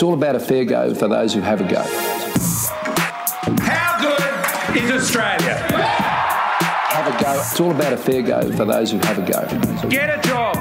[0.00, 1.82] It's all about a fair go for those who have a go.
[3.60, 5.56] How good is Australia?
[6.88, 7.32] Have a go.
[7.38, 9.88] It's all about a fair go for those who have a go.
[9.90, 10.56] Get a job,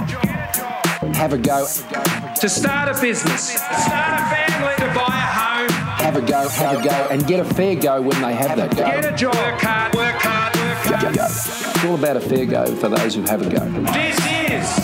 [1.16, 1.66] Have a go.
[1.66, 5.70] to start a business, to start a family, to buy a home.
[6.04, 6.50] Have a go.
[6.50, 7.08] Have a go.
[7.10, 8.84] And get a fair go when they have that go.
[8.84, 11.16] Get a job, work hard, work hard, work hard.
[11.16, 11.24] Go.
[11.24, 13.66] It's all about a fair go for those who have a go.
[13.94, 14.18] This
[14.52, 14.76] is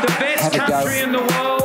[0.00, 1.57] the best country in the world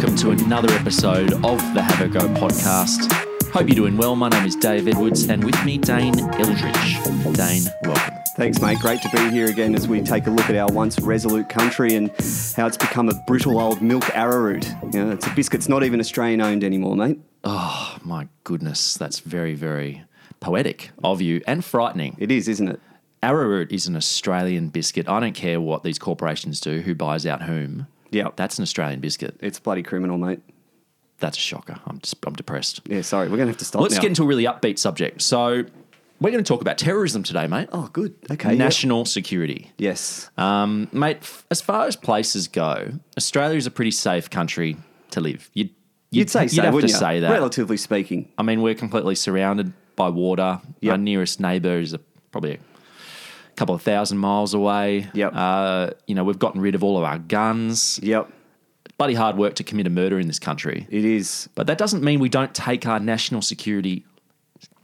[0.00, 3.12] Welcome to another episode of the Have a Go podcast.
[3.50, 4.16] Hope you're doing well.
[4.16, 7.34] My name is Dave Edwards, and with me, Dane Eldridge.
[7.34, 8.14] Dane, welcome.
[8.34, 8.78] Thanks, mate.
[8.78, 11.96] Great to be here again as we take a look at our once resolute country
[11.96, 12.08] and
[12.56, 14.66] how it's become a brittle old milk arrowroot.
[14.84, 17.20] You know, it's a biscuit's not even Australian owned anymore, mate.
[17.44, 20.04] Oh, my goodness, that's very, very
[20.40, 22.16] poetic of you and frightening.
[22.18, 22.80] It is, isn't it?
[23.22, 25.10] Arrowroot is an Australian biscuit.
[25.10, 27.86] I don't care what these corporations do, who buys out whom.
[28.10, 28.28] Yeah.
[28.36, 29.36] That's an Australian biscuit.
[29.40, 30.40] It's bloody criminal, mate.
[31.18, 31.76] That's a shocker.
[31.86, 32.80] I'm, just, I'm depressed.
[32.86, 34.00] Yeah, sorry, we're going to have to stop Let's now.
[34.00, 35.20] get into a really upbeat subject.
[35.20, 35.64] So,
[36.20, 37.68] we're going to talk about terrorism today, mate.
[37.72, 38.14] Oh, good.
[38.30, 38.54] Okay.
[38.54, 39.70] National security.
[39.78, 40.30] Yes.
[40.36, 44.76] Um, mate, f- as far as places go, Australia is a pretty safe country
[45.12, 45.50] to live.
[45.54, 45.70] You'd,
[46.10, 46.88] You'd say so, have to you?
[46.88, 47.30] say that.
[47.30, 48.30] Relatively speaking.
[48.36, 50.60] I mean, we're completely surrounded by water.
[50.80, 50.92] Yep.
[50.92, 51.98] Our nearest neighbour is a,
[52.32, 52.58] probably a
[53.60, 55.06] couple of thousand miles away.
[55.12, 55.32] Yep.
[55.34, 58.00] Uh, you know, we've gotten rid of all of our guns.
[58.02, 58.32] Yep.
[58.96, 60.86] Bloody hard work to commit a murder in this country.
[60.88, 61.46] It is.
[61.54, 64.06] But that doesn't mean we don't take our national security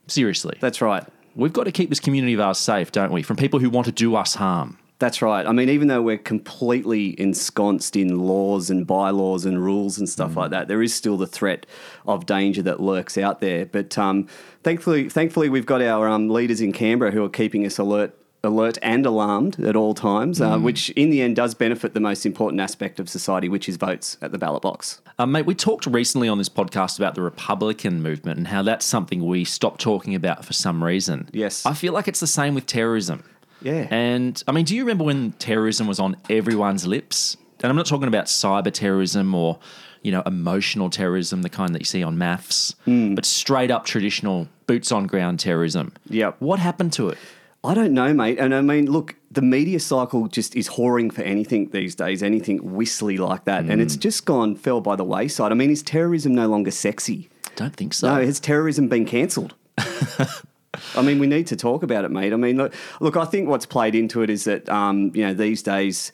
[0.08, 0.58] seriously.
[0.60, 1.02] That's right.
[1.34, 3.22] We've got to keep this community of ours safe, don't we?
[3.22, 4.76] From people who want to do us harm.
[4.98, 5.46] That's right.
[5.46, 10.36] I mean, even though we're completely ensconced in laws and bylaws and rules and stuff
[10.36, 11.64] like that, there is still the threat
[12.06, 13.64] of danger that lurks out there.
[13.64, 14.26] But um,
[14.62, 18.14] thankfully, thankfully, we've got our um, leaders in Canberra who are keeping us alert.
[18.46, 22.24] Alert and alarmed at all times, uh, which in the end does benefit the most
[22.24, 25.00] important aspect of society, which is votes at the ballot box.
[25.18, 28.86] Um, mate, we talked recently on this podcast about the Republican movement and how that's
[28.86, 31.28] something we stopped talking about for some reason.
[31.32, 31.66] Yes.
[31.66, 33.24] I feel like it's the same with terrorism.
[33.62, 33.88] Yeah.
[33.90, 37.36] And I mean, do you remember when terrorism was on everyone's lips?
[37.62, 39.58] And I'm not talking about cyber terrorism or,
[40.02, 44.48] you know, emotional terrorism, the kind that you see on maths, but straight up traditional
[44.66, 45.92] boots on ground terrorism.
[46.08, 46.32] Yeah.
[46.38, 47.18] What happened to it?
[47.66, 48.38] I don't know, mate.
[48.38, 52.58] And I mean, look, the media cycle just is whoring for anything these days, anything
[52.76, 53.64] whistly like that.
[53.64, 55.50] And it's just gone, fell by the wayside.
[55.50, 57.28] I mean, is terrorism no longer sexy?
[57.56, 58.14] Don't think so.
[58.14, 59.54] No, has terrorism been cancelled?
[59.78, 62.32] I mean, we need to talk about it, mate.
[62.32, 65.34] I mean, look, look I think what's played into it is that, um, you know,
[65.34, 66.12] these days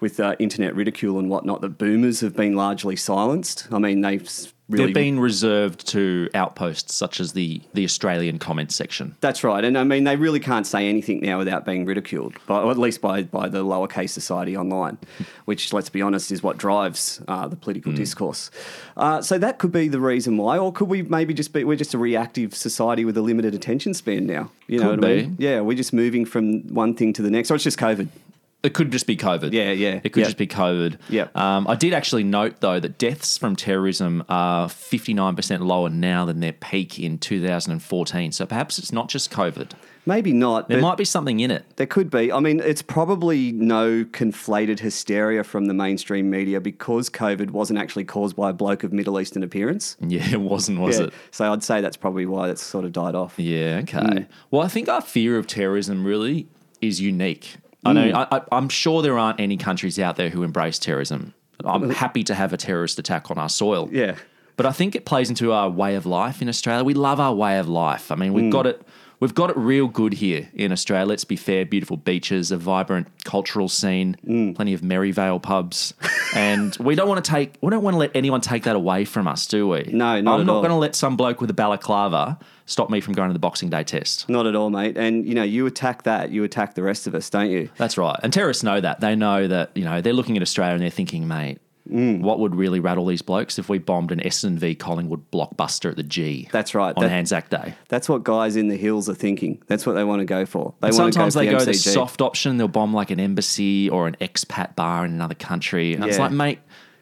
[0.00, 3.68] with uh, internet ridicule and whatnot, the boomers have been largely silenced.
[3.70, 4.28] I mean, they've
[4.68, 9.14] really They've been reserved to outposts such as the, the Australian comment section.
[9.20, 12.60] That's right, and I mean they really can't say anything now without being ridiculed, by,
[12.60, 14.98] or at least by by the lowercase society online,
[15.44, 17.96] which, let's be honest, is what drives uh, the political Hmm.
[17.98, 18.50] discourse.
[18.96, 21.76] Uh, so that could be the reason why, or could we maybe just be we're
[21.76, 24.50] just a reactive society with a limited attention span now?
[24.66, 25.36] You know Could what I mean?
[25.38, 28.08] Yeah, we're just moving from one thing to the next, or it's just COVID.
[28.66, 29.52] It could just be COVID.
[29.52, 30.98] Yeah, yeah, It could just be COVID.
[31.08, 31.28] Yeah.
[31.34, 36.40] Um, I did actually note, though, that deaths from terrorism are 59% lower now than
[36.40, 38.32] their peak in 2014.
[38.32, 39.70] So perhaps it's not just COVID.
[40.08, 40.68] Maybe not.
[40.68, 41.64] There might be something in it.
[41.76, 42.30] There could be.
[42.30, 48.04] I mean, it's probably no conflated hysteria from the mainstream media because COVID wasn't actually
[48.04, 49.96] caused by a bloke of Middle Eastern appearance.
[50.08, 51.06] Yeah, it wasn't, was Yeah.
[51.06, 51.12] it?
[51.32, 53.34] So I'd say that's probably why it's sort of died off.
[53.38, 53.98] Yeah, okay.
[53.98, 54.26] Mm.
[54.52, 56.46] Well, I think our fear of terrorism really
[56.80, 57.56] is unique.
[57.86, 58.28] I know, Mm.
[58.30, 61.34] I, I, I'm sure there aren't any countries out there who embrace terrorism.
[61.64, 63.88] I'm happy to have a terrorist attack on our soil.
[63.90, 64.16] Yeah.
[64.56, 66.84] But I think it plays into our way of life in Australia.
[66.84, 68.10] We love our way of life.
[68.12, 68.82] I mean, we've got it.
[69.18, 71.06] We've got it real good here in Australia.
[71.06, 71.64] Let's be fair.
[71.64, 74.54] Beautiful beaches, a vibrant cultural scene, mm.
[74.54, 75.94] plenty of Merivale pubs,
[76.34, 77.56] and we don't want to take.
[77.62, 79.84] We don't want to let anyone take that away from us, do we?
[79.84, 83.14] No, not I'm not going to let some bloke with a balaclava stop me from
[83.14, 84.28] going to the Boxing Day test.
[84.28, 84.96] Not at all, mate.
[84.98, 87.70] And you know, you attack that, you attack the rest of us, don't you?
[87.76, 88.18] That's right.
[88.22, 89.00] And terrorists know that.
[89.00, 91.58] They know that, you know, they're looking at Australia and they're thinking, mate,
[91.90, 92.20] Mm.
[92.22, 95.96] what would really rattle these blokes if we bombed an Essendon v Collingwood blockbuster at
[95.96, 96.48] the G?
[96.52, 96.94] That's right.
[96.96, 97.74] On That- Anzac Day.
[97.88, 99.62] That's what guys in the hills are thinking.
[99.66, 100.74] That's what they want to go for.
[100.80, 101.92] They And want to go sometimes for they the go the MCG.
[101.94, 102.56] soft option.
[102.56, 105.94] They'll bomb like an embassy or an expat bar in another country.
[105.94, 106.24] And it's Yeah.
[106.24, 106.58] like, mate,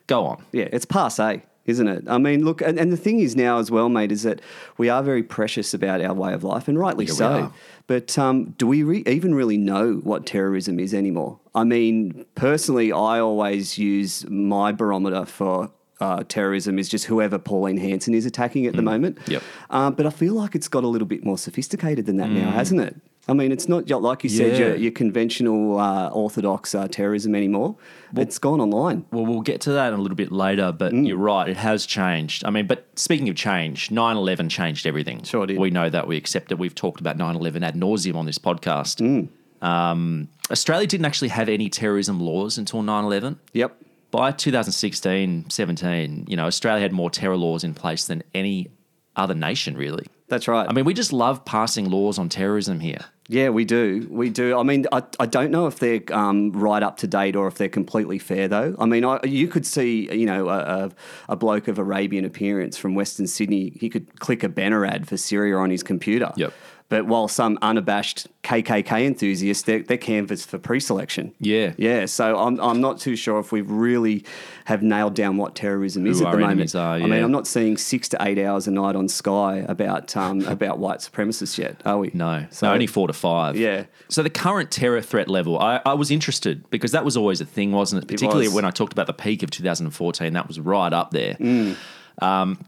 [0.06, 0.44] go on.
[0.52, 2.04] Yeah, it's passe, isn't it?
[2.08, 4.40] I mean, look, and, and the thing is now as well, mate, is that
[4.76, 7.52] we are very precious about our way of life, and rightly Yeah, so.
[7.86, 11.38] But um, do we re- even really know what terrorism is anymore?
[11.54, 15.70] I mean, personally, I always use my barometer for
[16.00, 19.16] uh, terrorism is just whoever Pauline Hanson is attacking at the moment.
[19.20, 19.28] Mm.
[19.28, 19.42] Yep.
[19.70, 22.50] Um, but I feel like it's got a little bit more sophisticated than that now,
[22.50, 22.96] hasn't it?
[23.26, 24.58] I mean, it's not like you said, Yeah.
[24.66, 27.76] your, your conventional uh, orthodox uh, terrorism anymore.
[28.16, 29.06] it's gone online.
[29.10, 31.06] Well, we'll get to that in a little bit later, but Mm.
[31.08, 32.44] you're right, it has changed.
[32.44, 35.22] I mean, but speaking of change, 9 11 changed everything.
[35.22, 35.58] Sure did.
[35.58, 36.58] We know that, we accept it.
[36.58, 39.00] We've talked about 9 11 ad nauseum on this podcast.
[39.00, 39.28] Mm.
[39.66, 43.38] Um, Australia didn't actually have any terrorism laws until 9 11.
[43.54, 43.74] Yep.
[44.10, 48.68] By 2016 17, you know, Australia had more terror laws in place than any
[49.16, 50.06] other nation, really.
[50.28, 50.66] That's right.
[50.68, 53.04] I mean, we just love passing laws on terrorism here.
[53.28, 54.06] Yeah, we do.
[54.10, 54.58] We do.
[54.58, 57.54] I mean, I, I don't know if they're um, right up to date or if
[57.54, 58.76] they're completely fair, though.
[58.78, 60.90] I mean, I, you could see, you know, a,
[61.28, 65.16] a, bloke of Arabian appearance from Western Sydney, he could click a banner ad for
[65.16, 66.32] Syria on his computer.
[66.36, 66.52] Yep.
[66.90, 71.32] But while some unabashed KKK enthusiasts, they're, they're canvassed for pre-selection.
[71.40, 71.72] Yeah.
[71.78, 74.22] Yeah, so I'm, I'm not too sure if we really
[74.66, 76.74] have nailed down what terrorism is at the moment.
[76.74, 77.24] are, I mean.
[77.24, 80.98] I'm not seeing six to eight hours a night on Sky about um, about white
[81.00, 82.10] supremacists yet, are we?
[82.12, 83.56] No, So- so only four to five.
[83.56, 83.84] Yeah.
[84.08, 87.46] So the current terror threat level, I, I was interested because that was always a
[87.46, 88.06] thing, wasn't it?
[88.06, 88.54] Particularly was.
[88.54, 91.34] when I talked about the peak of 2014, that was right up there.
[91.34, 91.76] Mm.
[92.20, 92.58] Um,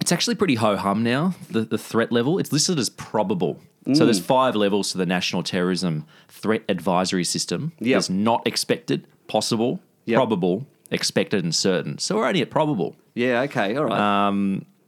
[0.00, 1.34] it's actually pretty ho hum now.
[1.50, 3.60] The the threat level it's listed as probable.
[3.86, 3.96] Mm.
[3.96, 7.72] So there's five levels to the National Terrorism Threat Advisory System.
[7.78, 7.86] Yep.
[7.94, 10.16] There's not expected, possible, Yep.
[10.16, 11.96] probable, expected, and certain.
[11.98, 12.96] So we're only at probable.
[13.14, 14.28] Yeah, okay, all right.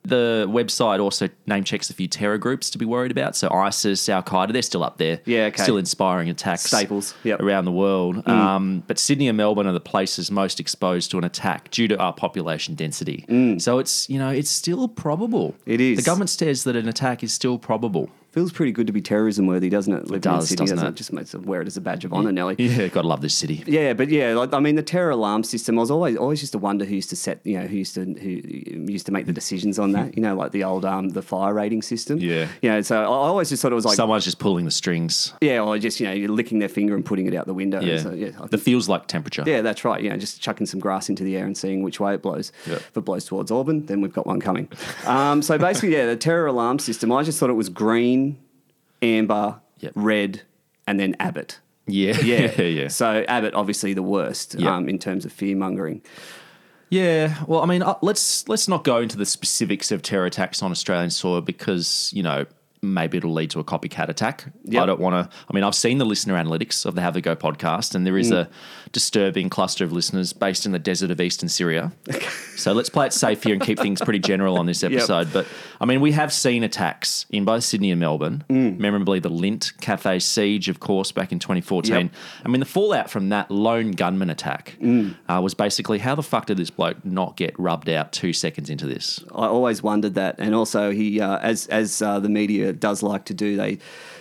[0.04, 3.36] The website also name checks a few terror groups to be worried about.
[3.36, 5.20] So ISIS, Al Qaeda, they're still up there.
[5.24, 5.62] Yeah, okay.
[5.62, 6.62] Still inspiring attacks.
[6.62, 7.38] Staples, yep.
[7.38, 7.44] Mm.
[7.44, 8.26] Around the world.
[8.26, 11.96] Um, but Sydney and Melbourne are the places most exposed to an attack due to
[11.98, 13.24] our population density.
[13.58, 15.52] So it's, you know, it's still probable.
[15.52, 15.56] Mm.
[15.66, 15.98] It is.
[15.98, 18.10] The government says that an attack is still probable.
[18.32, 20.04] Feels pretty good to be terrorism worthy, doesn't it?
[20.06, 20.94] Living does, in Sydney, doesn't it?
[20.94, 22.56] Just makes it wear it as a badge of honour, Nelly.
[22.58, 23.62] Yeah, gotta love this city.
[23.66, 25.78] Yeah, but yeah, like, I mean, the terror alarm system.
[25.78, 27.94] I was always always used to wonder who used to set, you know, who used
[27.94, 28.30] to who
[28.90, 30.16] used to make the decisions on that.
[30.22, 32.18] You know, like the old um the fire rating system.
[32.18, 32.48] Yeah.
[32.60, 35.32] You know, so I always just thought it was like Someone's just pulling the strings.
[35.40, 37.80] yeah, or just you know, you're licking their finger and putting it out the window.
[37.80, 37.98] Yeah.
[37.98, 39.44] So, yeah, the feels like temperature.
[39.46, 40.02] yeah, that's right.
[40.02, 42.52] You know, just chucking some grass into the air and seeing which way it blows.
[42.66, 42.78] Yep.
[42.78, 44.68] If it blows towards Auburn, then we've got one coming.
[45.06, 47.10] Um, so basically, yeah, the terror alarm system.
[47.12, 48.21] I just thought it was green,
[49.02, 49.92] amber, Yep.
[49.96, 50.42] red,
[50.86, 51.58] and then Abbott.
[51.86, 52.16] Yeah.
[52.22, 52.88] Yeah, yeah.
[52.88, 54.70] So Abbott, obviously, the worst Yep.
[54.70, 56.02] um, in terms of fear mongering.
[56.90, 60.62] Yeah, well, I mean, uh, let's let's not go into the specifics of terror attacks
[60.62, 62.44] on Australian soil because you know
[62.82, 64.44] maybe it'll lead to a copycat attack.
[64.64, 64.82] Yep.
[64.82, 65.36] I don't want to.
[65.48, 68.18] I mean, I've seen the listener analytics of the Have a Go podcast, and there
[68.18, 68.38] is Mm.
[68.38, 68.48] a
[68.90, 71.92] disturbing cluster of listeners based in the desert of eastern Syria.
[72.56, 75.32] so let's play it safe here and keep things pretty general on this episode.
[75.32, 75.46] But
[75.80, 78.44] I mean, we have seen attacks in both Sydney and Melbourne.
[78.50, 78.78] Mm.
[78.78, 81.94] Memorably, the Lindt Cafe siege, of course, back in 2014.
[81.94, 82.10] Yep.
[82.44, 85.14] I mean, the fallout from that lone gunman attack Mm.
[85.28, 88.68] uh, was basically how the fuck did this bloke not get rubbed out two seconds
[88.70, 89.20] into this?
[89.32, 93.24] I always wondered that, and also he, uh, as as uh, the media does like
[93.26, 93.78] to do, they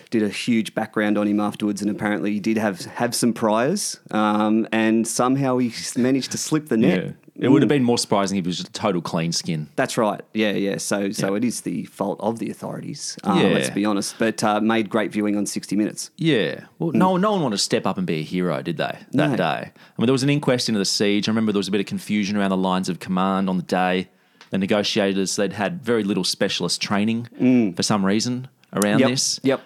[0.10, 4.00] did a huge background on him afterwards, and apparently he did have have some priors,
[4.12, 7.16] um, and somehow he managed to slip the net.
[7.40, 9.68] It would have been more surprising if it was just a total clean skin.
[9.76, 10.22] That's right.
[10.34, 10.78] Yeah, yeah.
[10.78, 11.38] So, so Yeah.
[11.38, 13.18] it is the fault of the authorities.
[13.24, 13.54] Uh, Yeah.
[13.54, 14.16] Let's be honest.
[14.20, 16.12] But uh, made great viewing on 60 Minutes.
[16.18, 16.66] Yeah.
[16.78, 19.30] Well, no, no one wanted to step up and be a hero, did they, that
[19.32, 19.36] No.
[19.36, 19.44] day?
[19.44, 21.28] I mean, there was an inquest into the siege.
[21.28, 23.64] I remember there was a bit of confusion around the lines of command on the
[23.64, 24.10] day.
[24.52, 29.10] The negotiators, they'd had very little specialist training for some reason around Yep.
[29.10, 29.40] this.
[29.44, 29.62] Yep.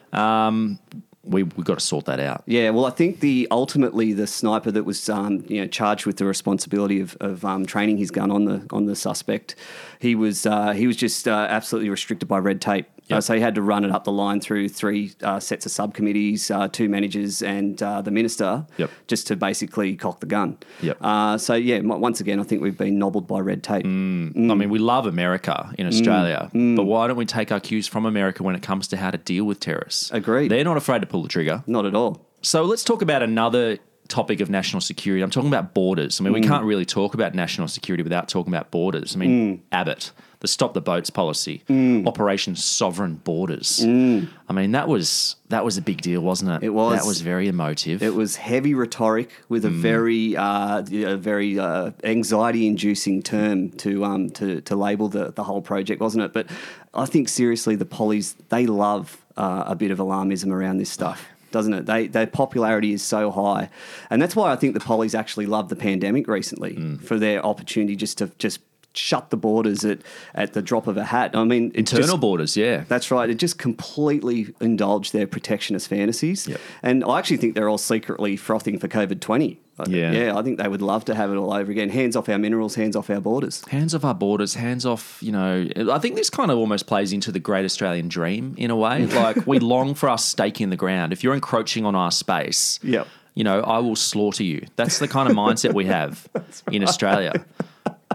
[1.27, 2.43] We, we've got to sort that out.
[2.45, 6.17] Yeah, well, I think the ultimately the sniper that was um, you know charged with
[6.17, 9.55] the responsibility of, of um, training his gun on the on the suspect,
[9.99, 12.85] he was uh, he was just uh, absolutely restricted by red tape.
[13.09, 15.71] Uh, so he had to run it up the line through three uh, sets of
[15.71, 18.89] subcommittees, uh, two managers, and uh, the minister, Yep.
[19.07, 20.57] just to basically cock the gun.
[20.81, 20.97] Yep.
[21.01, 23.85] Uh, so yeah, m- once again, I think we've been nobbled by red tape.
[23.85, 28.05] I mean, we love America in Australia, but why don't we take our cues from
[28.05, 30.09] America when it comes to how to deal with terrorists?
[30.11, 30.49] Agreed.
[30.49, 31.63] They're not afraid to pull the trigger.
[31.67, 32.25] Not at all.
[32.41, 35.21] So let's talk about another topic of national security.
[35.23, 36.19] I'm talking about borders.
[36.19, 39.15] I mean, we can't really talk about national security without talking about borders.
[39.15, 41.63] I mean, Abbott, the stop the boats policy,
[42.05, 43.81] Operation Sovereign Borders.
[43.83, 46.65] I mean, that was that was a big deal, wasn't it?
[46.67, 46.99] It was.
[46.99, 48.03] That was very emotive.
[48.03, 54.29] It was heavy rhetoric with a very, uh, a very uh, anxiety-inducing term to um,
[54.31, 56.33] to to label the the whole project, wasn't it?
[56.33, 56.47] But
[56.93, 61.27] I think seriously, the pollies they love uh, a bit of alarmism around this stuff.
[61.55, 61.85] Doesn't it?
[61.85, 63.69] They their popularity is so high,
[64.09, 67.01] and that's why I think the pollies actually love the pandemic recently mm.
[67.01, 68.59] for their opportunity just to just
[68.97, 69.99] shut the borders at,
[70.33, 71.31] at the drop of a hat.
[71.35, 72.83] I mean, Internal just- borders, yeah.
[72.87, 73.29] That's right.
[73.29, 76.47] It just completely indulged their protectionist fantasies.
[76.47, 76.59] Yep.
[76.83, 79.59] And I actually think they're all secretly frothing for COVID 20.
[79.87, 80.11] Yeah.
[80.13, 81.89] Yeah, I think they would love to have it all over again.
[81.89, 83.61] Hands off our minerals, hands off our borders.
[83.67, 85.67] Hands off our borders, hands off, you know.
[85.91, 89.05] I think this kind of almost plays into the great Australian dream in a way.
[89.15, 91.11] Like, we long for our stake in the ground.
[91.11, 93.05] If you're encroaching on our space, Yep.
[93.33, 94.65] you know, I will slaughter you.
[94.77, 96.25] That's the kind of mindset we have
[96.71, 97.43] in Australia.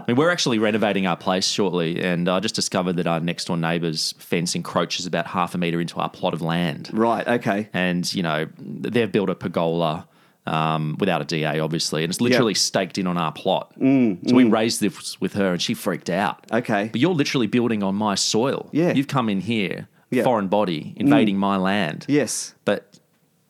[0.07, 3.45] I mean, we're actually renovating our place shortly, and I just discovered that our next
[3.45, 6.89] door neighbour's fence encroaches about half a metre into our plot of land.
[6.93, 7.69] Right, okay.
[7.73, 10.07] And, you know, they've built a pergola
[10.45, 13.73] um, without a DA, obviously, and it's literally staked in on our plot.
[13.79, 14.51] Mm, so we mm.
[14.51, 16.45] raised this with her, and she freaked out.
[16.51, 16.89] Okay.
[16.91, 18.69] But you're literally building on my soil.
[18.71, 18.93] Yeah.
[18.93, 20.23] You've come in here, Yeah.
[20.23, 21.39] foreign body, invading mm.
[21.39, 22.05] my land.
[22.07, 22.53] Yes.
[22.65, 22.90] But,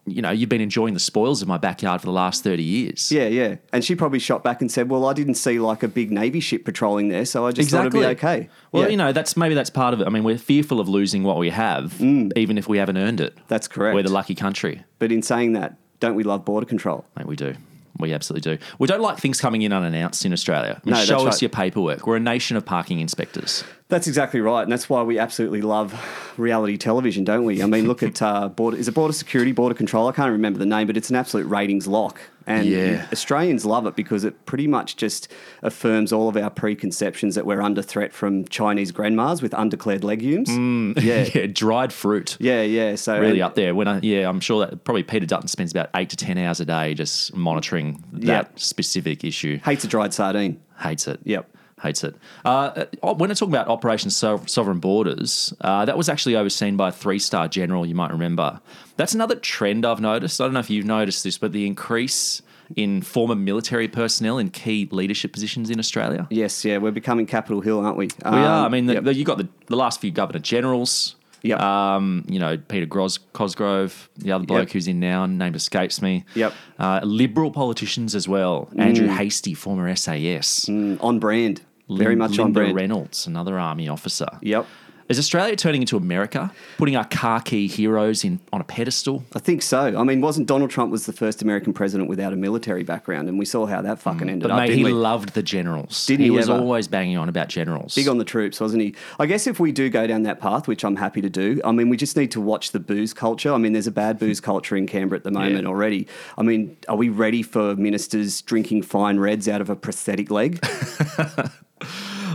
[0.05, 3.12] you know, you've been enjoying the spoils of my backyard for the last 30 years.
[3.12, 3.58] Yeah, yeah.
[3.72, 6.39] And she probably shot back and said, Well, I didn't see like a big Navy
[6.39, 8.50] ship patrolling there, so I just thought it'd be okay.
[8.72, 10.08] Well, Yeah, you know, that's maybe that's part of it.
[10.08, 12.31] I mean, we're fearful of losing what we have, mm.
[12.36, 13.38] even if we haven't earned it.
[13.48, 13.93] That's correct.
[13.93, 14.84] We're the lucky country.
[14.98, 17.05] But in saying that, don't we love border control?
[17.15, 17.55] Mate, we do.
[18.00, 18.63] We absolutely do.
[18.79, 20.81] We don't like things coming in unannounced in Australia.
[20.84, 21.41] I mean, No, show that's us right.
[21.43, 22.08] your paperwork.
[22.08, 23.63] We're a nation of parking inspectors.
[23.91, 25.93] That's exactly right, and that's why we absolutely love
[26.38, 27.62] reality television, don't we?
[27.62, 28.77] I mean, look at uh, border.
[28.77, 30.07] Is it border security, border control?
[30.07, 33.05] I can't remember the name, but it's an absolute ratings lock, and Yeah.
[33.12, 35.27] Australians love it because it pretty much just
[35.62, 40.50] affirms all of our preconceptions that we're under threat from Chinese grandmas with undeclared legumes.
[41.01, 42.38] Yeah, yeah, dried fruit.
[42.39, 42.95] yeah, yeah.
[42.95, 43.75] So Really and- up there.
[43.75, 46.60] When I, yeah, I'm sure that probably Peter Dutton spends about eight to ten hours
[46.62, 48.43] a day just monitoring that Yeah.
[48.55, 49.60] specific issue.
[49.65, 50.62] hates a dried sardine.
[50.79, 51.19] Hates it.
[51.25, 51.50] Yep.
[51.81, 52.15] Hates it.
[52.45, 56.77] Uh, uh, when I talk about Operation Sov- Sovereign Borders, uh, that was actually overseen
[56.77, 58.61] by a three star general, you might remember.
[58.97, 60.39] That's another trend I've noticed.
[60.39, 62.41] I don't know if you've noticed this, but the increase
[62.75, 66.27] in former military personnel in key leadership positions in Australia.
[66.29, 68.05] Yes, yeah, we're becoming Capitol Hill, aren't we?
[68.23, 68.65] We are.
[68.65, 69.03] I mean, the, yep.
[69.03, 71.15] the, you got the, the last few governor generals.
[71.43, 71.59] Yep.
[71.59, 74.73] Um, you know, Peter Gros- Cosgrove, the other bloke Yep.
[74.73, 76.23] who's in now, name escapes me.
[76.35, 76.53] Yep.
[76.77, 78.69] Uh, liberal politicians as well.
[78.77, 80.65] Andrew Hastie, former SAS.
[80.65, 81.61] Mm, on brand,
[81.98, 82.75] very much on Linda brand.
[82.75, 84.27] Reynolds, another army officer.
[84.41, 84.65] Yep.
[85.10, 89.25] Is Australia turning into America, putting our car key heroes in on a pedestal?
[89.36, 90.00] I think so.
[90.00, 93.38] I mean, wasn't Donald Trump was the first American president without a military background, and
[93.38, 94.31] we saw how that fucking mm.
[94.31, 94.57] ended But up.
[94.60, 94.93] mate, he we?
[94.93, 96.05] loved the generals.
[96.05, 96.57] Did he he was ever?
[96.62, 97.93] always banging on about generals.
[97.93, 98.95] Big on the troops, wasn't he?
[99.19, 101.74] I guess if we do go down that path, which I'm happy to do, I
[101.74, 103.51] mean, we just need to watch the booze culture.
[103.51, 105.67] I mean, there's a bad booze culture in Canberra at the moment Yeah.
[105.67, 106.07] already.
[106.38, 110.65] I mean, are we ready for ministers drinking fine reds out of a prosthetic leg?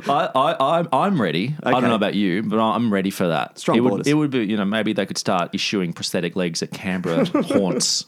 [0.08, 1.54] I, I, I'm, I'm ready.
[1.62, 3.58] I don't know about you, but I'm ready for that.
[3.58, 4.06] Strong it would, borders.
[4.06, 8.06] it would be, you know, maybe they could start issuing prosthetic legs at Canberra haunts.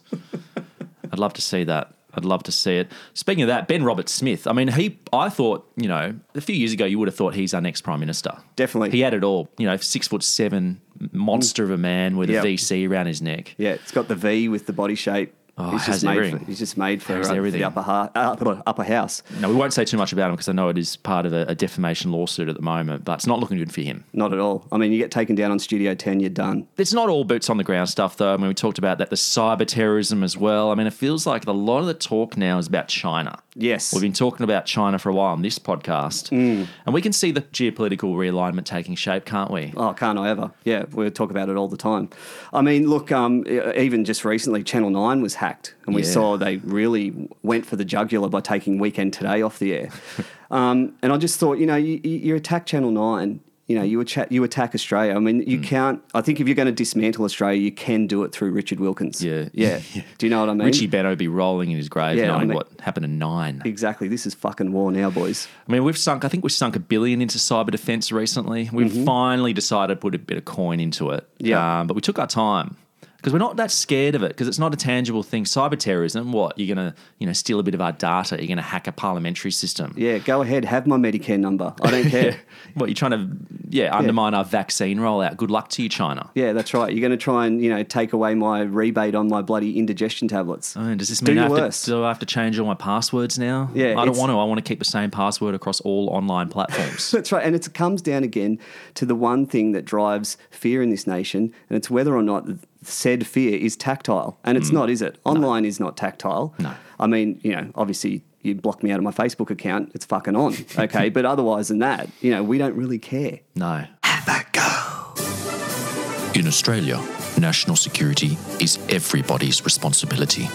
[1.13, 1.95] I'd love to see that.
[2.15, 2.91] I'd love to see it.
[3.15, 4.47] Speaking of that, Ben Roberts-Smith.
[4.47, 4.99] I mean, he.
[5.13, 7.83] I thought, you know, a few years ago, you would have thought he's our next
[7.83, 8.33] prime minister.
[8.57, 8.91] Definitely.
[8.91, 9.49] He had it all.
[9.59, 10.81] You know, six foot seven,
[11.13, 12.45] monster of a man with Yep.
[12.45, 13.55] a VC around his neck.
[13.59, 15.35] Yeah, it's got the V with the body shape.
[15.61, 17.61] Oh, he's just made for, he's just made for, uh, everything.
[17.61, 19.23] the upper, ha- uh, upper upper house.
[19.41, 21.33] No, we won't say too much about him because I know it is part of
[21.33, 24.05] a, a defamation lawsuit at the moment, but it's not looking good for him.
[24.13, 24.67] Not at all.
[24.71, 26.69] I mean, you get taken down on Studio 10, you're done.
[26.77, 28.33] It's not all boots on the ground stuff, though.
[28.33, 30.71] I mean, we talked about that, the cyber terrorism as well.
[30.71, 33.39] I mean, it feels like a lot of the talk now is about China.
[33.61, 33.93] Yes.
[33.93, 37.33] We've been talking about China for a while on this podcast, and we can see
[37.33, 39.73] the geopolitical realignment taking shape, can't we?
[39.77, 40.53] Oh, can't I ever?
[40.65, 42.09] Yeah, we talk about it all the time.
[42.53, 43.45] I mean, look, um,
[43.77, 46.09] even just recently, Channel 9 was hacked, and we Yeah.
[46.09, 49.91] saw they really went for the jugular by taking Weekend Today off the air.
[50.53, 53.41] um, and I just thought, you know, you, you you attack Channel 9.
[53.69, 55.15] You know, you attack, you attack Australia.
[55.15, 56.03] I mean, you can't.
[56.15, 59.23] I think if you're going to dismantle Australia, you can do it through Richard Wilkins.
[59.23, 59.51] Yeah.
[59.53, 59.81] yeah.
[60.17, 60.65] Do you know what I mean?
[60.67, 63.61] Richie Benaud be rolling in his grave Yeah, I knowing mean- what happened in nine.
[63.67, 64.09] Exactly.
[64.09, 65.47] This is fucking war now, boys.
[65.69, 68.71] I mean, we've sunk, I think we've sunk a billion into cyber defense recently.
[68.73, 71.25] We've finally decided to put a bit of coin into it.
[71.35, 71.47] Mm-hmm.
[71.47, 71.81] Yeah.
[71.81, 72.77] Um, but we took our time
[73.19, 75.43] because we're not that scared of it because it's not a tangible thing.
[75.43, 76.57] Cyber terrorism, what?
[76.57, 78.37] You're going to, you know, steal a bit of our data.
[78.37, 79.93] You're going to hack a parliamentary system.
[79.97, 80.65] Yeah, go ahead.
[80.65, 81.75] Have my Medicare number.
[81.83, 82.37] I don't care.
[82.75, 83.37] What, you're trying to,
[83.71, 85.37] yeah, undermine our vaccine rollout.
[85.37, 86.31] Good luck to you, China.
[86.37, 86.93] Yeah, that's right.
[86.93, 90.29] You're going to try and you know take away my rebate on my bloody indigestion
[90.29, 90.77] tablets.
[90.77, 91.87] Oh, does this Do mean I have, worst.
[91.87, 93.69] to, do I have to change all my passwords now?
[93.75, 94.39] Yeah, I don't want to.
[94.39, 97.11] I want to keep the same password across all online platforms.
[97.13, 98.61] That's right, and it comes down again
[98.95, 102.47] to the one thing that drives fear in this nation, and it's whether or not
[102.83, 105.19] said fear is tactile, and it's not, is it?
[105.25, 106.55] Online is not tactile.
[106.59, 106.63] Mm.
[106.63, 106.75] No.
[107.01, 110.37] I mean, you know, obviously you block me out of my Facebook account, it's fucking
[110.37, 111.09] on, okay.
[111.09, 113.41] but otherwise than that, you know, we don't really care.
[113.55, 113.85] no.
[114.05, 116.39] Have a go.
[116.39, 117.01] In Australia,
[117.39, 120.49] National security is everybody's responsibility.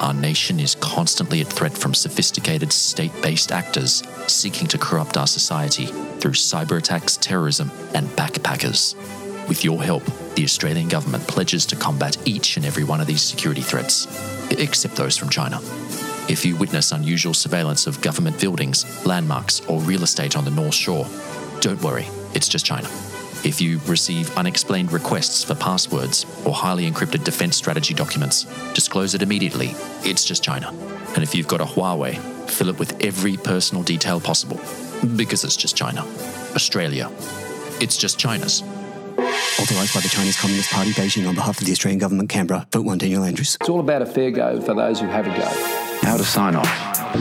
[0.00, 5.26] Our nation is constantly at threat from sophisticated state based actors seeking to corrupt our
[5.26, 5.86] society
[6.18, 8.94] through cyber attacks, terrorism, and backpackers.
[9.50, 10.04] With your help,
[10.36, 14.06] the Australian government pledges to combat each and every one of these security threats,
[14.52, 15.58] except those from China.
[16.28, 20.76] If you witness unusual surveillance of government buildings, landmarks, or real estate on the North
[20.76, 21.04] Shore,
[21.60, 22.86] don't worry, it's just China.
[23.42, 29.22] If you receive unexplained requests for passwords or highly encrypted defense strategy documents, disclose it
[29.22, 29.74] immediately.
[30.04, 30.68] It's just China.
[31.14, 32.16] And if you've got a Huawei,
[32.48, 34.60] fill it with every personal detail possible.
[35.16, 36.02] Because it's just China.
[36.54, 37.10] Australia.
[37.80, 38.62] It's just China's.
[39.58, 42.66] Authorised by the Chinese Communist Party, Beijing, on behalf of the Australian Government, Canberra.
[42.72, 43.56] Vote 1 Daniel Andrews.
[43.60, 45.46] It's all about a fair go for those who have a go.
[46.08, 46.66] How to sign off?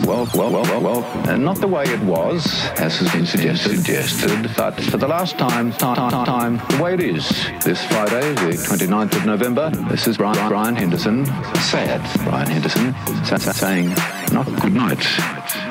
[0.06, 2.46] Well, well, well, well, well, uh, not the way it was,
[2.80, 6.94] as has been suggested, suggested but for the last time, time, time, time, the way
[6.94, 7.28] it is.
[7.66, 12.94] This Friday, the 29th of November, this is Brian, Brian Henderson, sad Brian Henderson,
[13.26, 13.90] sa- sa- saying
[14.32, 15.00] not good night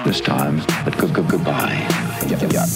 [0.05, 1.75] this time, but good, good, goodbye.
[2.29, 2.69] Yep, yep, yep.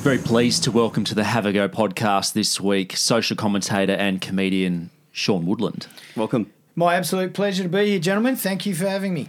[0.00, 4.20] Very pleased to welcome to the Have a Go podcast this week social commentator and
[4.20, 5.86] comedian Sean Woodland.
[6.16, 6.50] Welcome.
[6.76, 8.36] My absolute pleasure to be here, gentlemen.
[8.36, 9.28] Thank you for having me.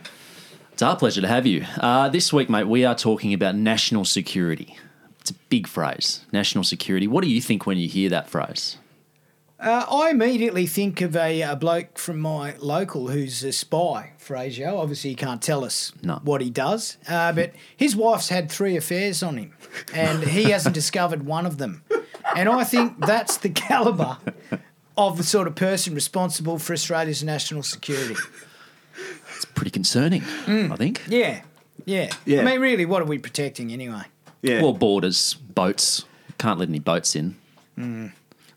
[0.72, 1.66] It's our pleasure to have you.
[1.78, 4.78] Uh, this week, mate, we are talking about national security.
[5.20, 7.08] It's a big phrase, national security.
[7.08, 8.78] What do you think when you hear that phrase?
[9.60, 14.38] Uh, I immediately think of a, a bloke from my local who's a spy for
[14.38, 14.78] ASIO.
[14.80, 16.22] Obviously, he can't tell us No.
[16.24, 19.54] what he does, uh, but his wife's had three affairs on him,
[19.94, 21.84] and he hasn't discovered one of them.
[22.36, 24.18] And I think that's the calibre
[24.98, 28.16] of the sort of person responsible for Australia's national security.
[29.36, 31.02] It's pretty concerning, I think.
[31.08, 31.42] Yeah,
[31.86, 32.10] yeah.
[32.26, 32.42] Yeah.
[32.42, 34.04] I mean, really, what are we protecting anyway?
[34.42, 34.62] Yeah.
[34.62, 36.06] Well, borders, boats.
[36.38, 37.36] Can't let any boats in.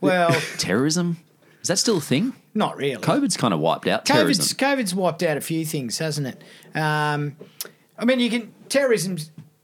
[0.00, 1.18] Well, Terrorism?
[1.62, 2.34] Is that still a thing?
[2.54, 3.00] not really.
[3.02, 4.56] COVID's kind of wiped out COVID's, terrorism.
[4.58, 6.42] COVID's wiped out a few things, hasn't it?
[6.78, 7.36] Um,
[7.98, 9.16] I mean, you can terrorism.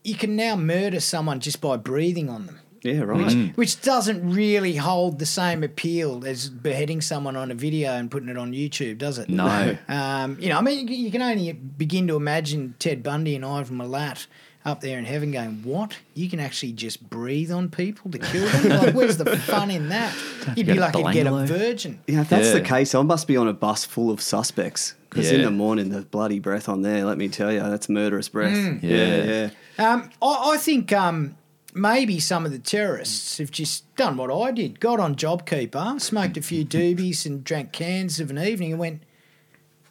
[0.09, 3.27] You can now murder someone just by breathing on them, yeah, right.
[3.27, 3.57] Mm.
[3.57, 8.29] which doesn't really hold the same appeal as beheading someone on a video and putting
[8.29, 9.29] it on YouTube, does it?
[9.29, 9.77] No.
[9.89, 13.45] Um, you know, I mean, you- you can only begin to imagine Ted Bundy and
[13.45, 14.27] Ivan Milat
[14.65, 15.97] up there in heaven going, "What?
[16.15, 18.69] You can actually just breathe on people to kill them?
[18.81, 20.13] Like, where's the fun in that?
[20.57, 23.03] You'd get be a lucky to get a virgin." Yeah, if that's the case, I
[23.03, 24.95] must be on a bus full of suspects.
[25.11, 28.29] Because in the morning, the bloody breath on there, let me tell you, that's murderous
[28.29, 28.55] breath.
[28.57, 28.83] Mm.
[28.83, 29.51] Yeah, Yeah.
[29.79, 31.37] Um, I, I think um,
[31.75, 34.81] maybe some of the terrorists have just done what I did.
[34.81, 39.03] Got on JobKeeper, smoked a few doobies, and drank cans of an evening, and went.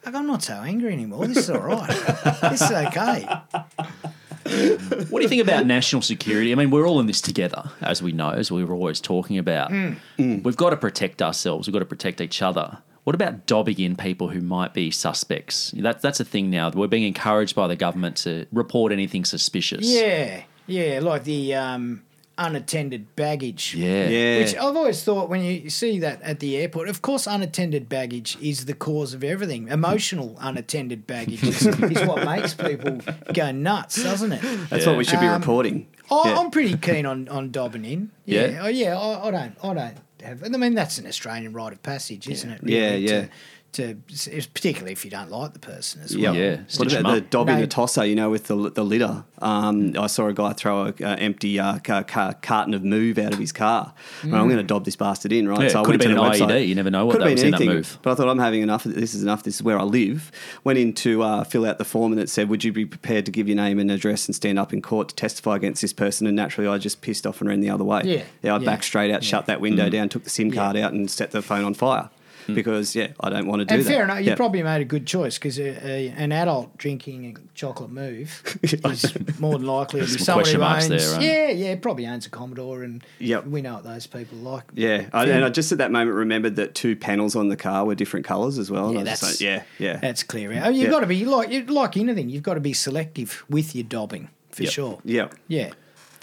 [0.04, 1.26] "Look, I'm not so angry anymore.
[1.26, 1.88] This is all right.
[2.42, 3.26] this is okay.
[5.10, 6.52] What do you think about national security?
[6.52, 9.36] I mean, we're all in this together, as we know, as we were always talking
[9.36, 9.70] about.
[10.16, 11.66] We've got to protect ourselves.
[11.66, 12.78] We've got to protect each other.
[13.08, 15.70] What about dobbing in people who might be suspects?
[15.78, 16.68] That, that's a thing now.
[16.68, 19.86] We're being encouraged by the government to report anything suspicious.
[19.86, 22.02] Yeah, yeah, like the um,
[22.36, 23.74] unattended baggage.
[23.74, 24.10] Yeah.
[24.10, 24.38] Yeah.
[24.40, 28.36] Which I've always thought when you see that at the airport, of course, unattended baggage
[28.42, 29.68] is the cause of everything.
[29.68, 33.00] Emotional unattended baggage is, is what makes people
[33.32, 34.68] go nuts, doesn't it?
[34.68, 35.88] That's what we should be Um, reporting.
[36.10, 36.40] I, Yeah.
[36.40, 38.10] I'm pretty keen on, on dobbing in.
[38.26, 38.48] Yeah?
[38.48, 38.98] Yeah, oh, yeah.
[38.98, 40.42] I, I don't, I don't have.
[40.44, 42.60] I mean, that's an Australian rite of passage, isn't it?
[42.64, 43.20] Yeah, yeah.
[43.22, 43.28] To,
[43.72, 43.96] to,
[44.54, 46.34] particularly if you don't like the person as well.
[46.34, 47.30] Yeah, What about the up.
[47.30, 47.60] dobbing No.
[47.60, 49.24] the tosser, you know, with the, the litter?
[49.40, 53.18] Um, I saw a guy throw a uh, empty uh, ca- ca- carton of Moove
[53.18, 53.94] out of his car.
[54.24, 55.60] Well, I'm going to dob this bastard in, right?
[55.62, 56.62] Yeah, so I could went have to been the an website.
[56.62, 56.68] IED.
[56.68, 57.82] You never know what Could have that was been in that anything.
[57.82, 57.98] Moove.
[58.02, 58.84] But I thought I'm having enough.
[58.86, 59.42] Of, this is enough.
[59.44, 60.32] This is where I live.
[60.64, 63.26] Went in to uh, fill out the form and it said, "Would you be prepared
[63.26, 65.92] to give your name and address and stand up in court to testify against this
[65.92, 68.00] person?" And naturally, I just pissed off and ran the other way.
[68.04, 68.54] Yeah, yeah.
[68.54, 69.62] I yeah, backed straight out, shut that Mm.
[69.62, 72.10] window down, took the SIM card out, and set the phone on fire.
[72.48, 72.54] Hmm.
[72.54, 73.74] Because yeah, I don't want to do that.
[73.74, 73.88] And that.
[73.90, 74.34] fair enough, you Yeah.
[74.34, 78.58] probably made a good choice because an adult drinking a chocolate Moove
[79.32, 81.02] is more than likely to be Some someone question who marks owns.
[81.10, 81.22] there, right?
[81.22, 83.46] Yeah, yeah, probably owns a Commodore, and Yep.
[83.46, 84.64] we know what those people like.
[84.74, 87.84] Yeah, I, and I just at that moment remembered that two panels on the car
[87.84, 88.86] were different colours as well.
[88.86, 89.96] and Yeah, I that's like, yeah, yeah.
[89.98, 90.50] That's clear.
[90.50, 90.90] I mean, oh, you've Yeah.
[90.90, 92.30] got to be like like anything.
[92.30, 94.72] You've got to be selective with your dobbing for Yep.
[94.72, 94.98] sure.
[95.04, 95.28] Yeah.
[95.48, 95.70] Yeah.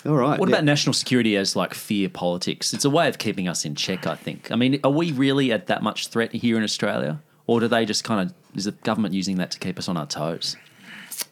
[0.05, 0.39] All right.
[0.39, 0.55] What yeah.
[0.55, 2.73] about national security as like fear politics?
[2.73, 4.51] It's a way of keeping us in check, I think.
[4.51, 7.21] I mean, are we really at that much threat here in Australia?
[7.47, 9.97] Or do they just kind of, is the government using that to keep us on
[9.97, 10.55] our toes?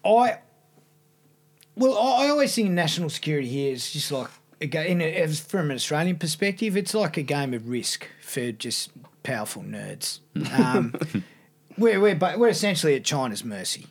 [0.06, 0.40] I
[1.76, 4.30] well, I I always think national security here is just like
[4.62, 8.52] a in a, as from an Australian perspective, it's like a game of risk for
[8.52, 8.92] just
[9.24, 10.20] powerful nerds.
[10.58, 10.94] Um,
[11.78, 13.88] we're we're we're essentially at China's mercy.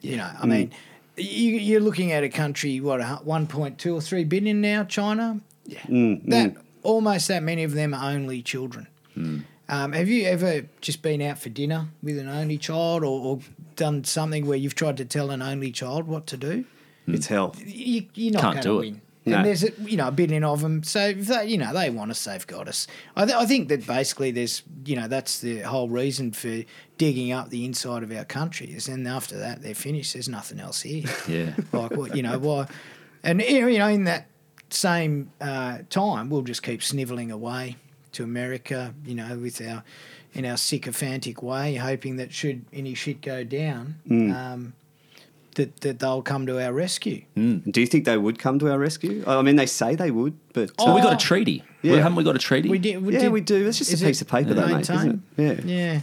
[0.00, 0.72] You know, I mean,
[1.16, 5.40] you, you're looking at a country what one point two or three billion now, China.
[5.64, 8.86] Yeah, that almost that many of them are only children.
[9.68, 13.38] Um, have you ever just been out for dinner with an only child, or, or
[13.74, 16.64] done something where you've tried to tell an only child what to do?
[17.08, 17.54] It's hell.
[17.64, 18.80] You, you're not Can't going do to it.
[18.92, 19.00] win.
[19.28, 19.36] No.
[19.38, 22.12] And there's a, you know a billion of them, so they, you know they want
[22.12, 22.86] to safeguard us.
[23.16, 26.62] I, th- I think that basically there's you know that's the whole reason for
[26.98, 30.12] digging up the inside of our country is, and after that they're finished.
[30.14, 31.04] There's nothing else here.
[31.28, 31.54] Yeah.
[31.72, 32.66] like what you know why,
[33.22, 34.28] and you know, in that
[34.70, 37.76] same uh, time we'll just keep snivelling away
[38.12, 39.82] to America, you know, with our
[40.34, 43.96] in our sycophantic way, hoping that should any shit go down.
[44.08, 44.34] Mm.
[44.34, 44.72] Um,
[45.54, 47.22] that, that they'll come to our rescue.
[47.34, 49.24] Do you think they would come to our rescue?
[49.26, 51.16] I mean, they say they would, but Well, we got Oh.
[51.16, 51.64] a treaty.
[51.80, 51.92] Yeah.
[51.92, 52.68] Well, haven't we got a treaty?
[52.68, 53.02] We did.
[53.02, 53.66] We yeah, did, we do.
[53.66, 55.64] It's just a piece of paper, though, mate, isn't it?
[55.64, 56.00] Yeah, Yeah.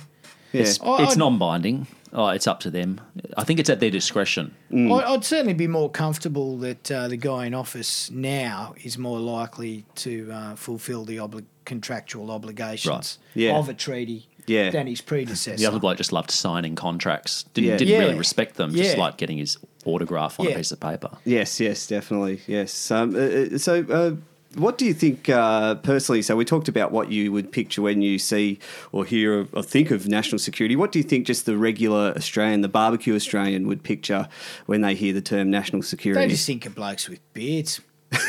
[0.53, 0.61] Yeah.
[0.61, 1.87] It's, I- it's non-binding.
[2.15, 3.01] Oh, it's up to them.
[3.37, 4.53] I think it's at their discretion.
[4.71, 5.01] Mm.
[5.01, 9.19] I- I'd certainly be more comfortable that uh, the guy in office now is more
[9.19, 12.87] likely to uh, fulfil the obli- contractual obligations
[13.35, 13.43] Right.
[13.45, 13.57] Yeah.
[13.57, 14.69] of a treaty Yeah.
[14.69, 15.57] than his predecessor.
[15.57, 17.43] The other bloke just loved signing contracts.
[17.55, 17.77] Didn't, Yeah.
[17.77, 18.75] didn't really respect them.
[18.75, 19.01] Just Yeah.
[19.03, 20.51] like getting his autograph on Yeah.
[20.51, 21.09] a piece of paper.
[21.25, 22.41] Yes, yes, definitely.
[22.45, 22.91] Yes.
[22.91, 24.11] Um, uh, uh, so, uh,
[24.55, 26.21] what do you think uh, personally?
[26.21, 28.59] So, we talked about what you would picture when you see
[28.91, 30.75] or hear or think of national security.
[30.75, 34.27] What do you think just the regular Australian, the barbecue Australian, would picture
[34.65, 36.25] when they hear the term national security?
[36.25, 37.81] They just think of blokes with beards.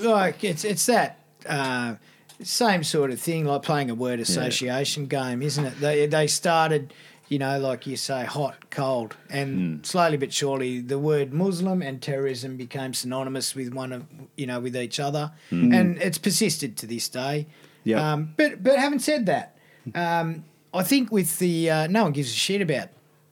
[0.00, 1.96] like it's it's that uh,
[2.42, 5.80] same sort of thing, like playing a word association game, isn't it?
[5.80, 6.92] They they started,
[7.28, 12.02] you know, like you say, hot, cold, and slowly but surely the word Muslim and
[12.02, 14.06] terrorism became synonymous with one of
[14.36, 17.46] you know with each other, and it's persisted to this day.
[17.84, 18.00] Yep.
[18.00, 19.56] Um, but but having said that,
[19.94, 22.88] um, I think with the uh, no one gives a shit about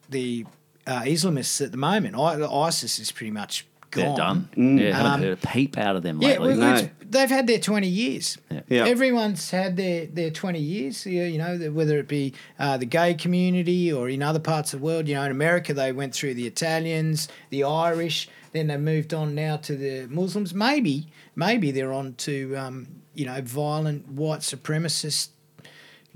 [0.08, 0.46] the
[0.86, 2.16] uh, Islamists at the moment.
[2.16, 4.04] I, ISIS is pretty much gone.
[4.04, 4.78] They're done.
[4.78, 6.48] Yeah, haven't Um, heard a peep out of them Yeah, lately.
[6.58, 6.88] well, No.
[7.08, 8.38] they've had their 20 years.
[8.68, 8.86] Yeah.
[8.86, 13.14] Everyone's had their, their 20 years, you you know, whether it be uh, the gay
[13.14, 15.06] community or in other parts of the world.
[15.08, 19.34] You know, in America, they went through the Italians, the Irish, then they moved on
[19.34, 20.52] now to the Muslims.
[20.52, 25.28] Maybe, maybe they're on to, um, you know, violent white supremacist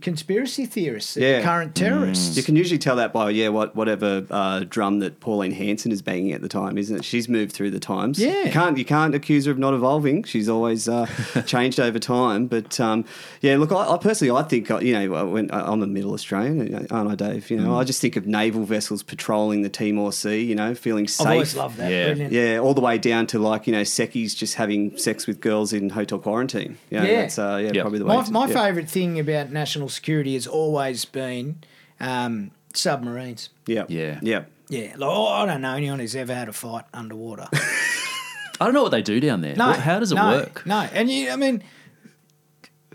[0.02, 1.42] conspiracy theorists, Yeah.
[1.42, 2.36] current terrorists.
[2.36, 6.02] You can usually tell that by yeah, what whatever uh, drum that Pauline Hanson is
[6.02, 7.04] banging at the time, isn't it?
[7.04, 8.18] She's moved through the times.
[8.18, 8.44] Yeah.
[8.44, 10.24] you can't you can't accuse her of not evolving.
[10.24, 11.06] She's always uh,
[11.46, 12.46] changed over time.
[12.46, 13.04] But um,
[13.40, 16.86] yeah, look, I, I personally I think uh, you know when I'm a Middle Australian,
[16.90, 17.50] aren't I, Dave?
[17.50, 17.78] You know, Mm.
[17.80, 20.40] I just think of naval vessels patrolling the Timor Sea.
[20.44, 21.26] You know, feeling safe.
[21.26, 21.90] I've always loved that.
[21.90, 22.06] Yeah.
[22.08, 22.32] Brilliant.
[22.32, 25.72] Yeah, all the way down to like you know Seki's just having sex with girls
[25.72, 26.78] in hotel quarantine.
[26.90, 27.20] You know, Yeah.
[27.22, 27.80] that's uh, yeah, Yeah.
[27.82, 28.16] probably the way.
[28.16, 28.62] My, my yeah.
[28.64, 31.58] favourite thing about national security has always been
[32.00, 33.48] um, submarines.
[33.66, 34.18] Yeah, Yeah.
[34.22, 34.44] yeah.
[34.68, 37.46] Yeah, like, oh, I don't know anyone who's ever had a fight underwater.
[37.52, 39.54] I don't know what they do down there.
[39.54, 40.66] No, How does it no, work?
[40.66, 41.62] No, and you, I mean,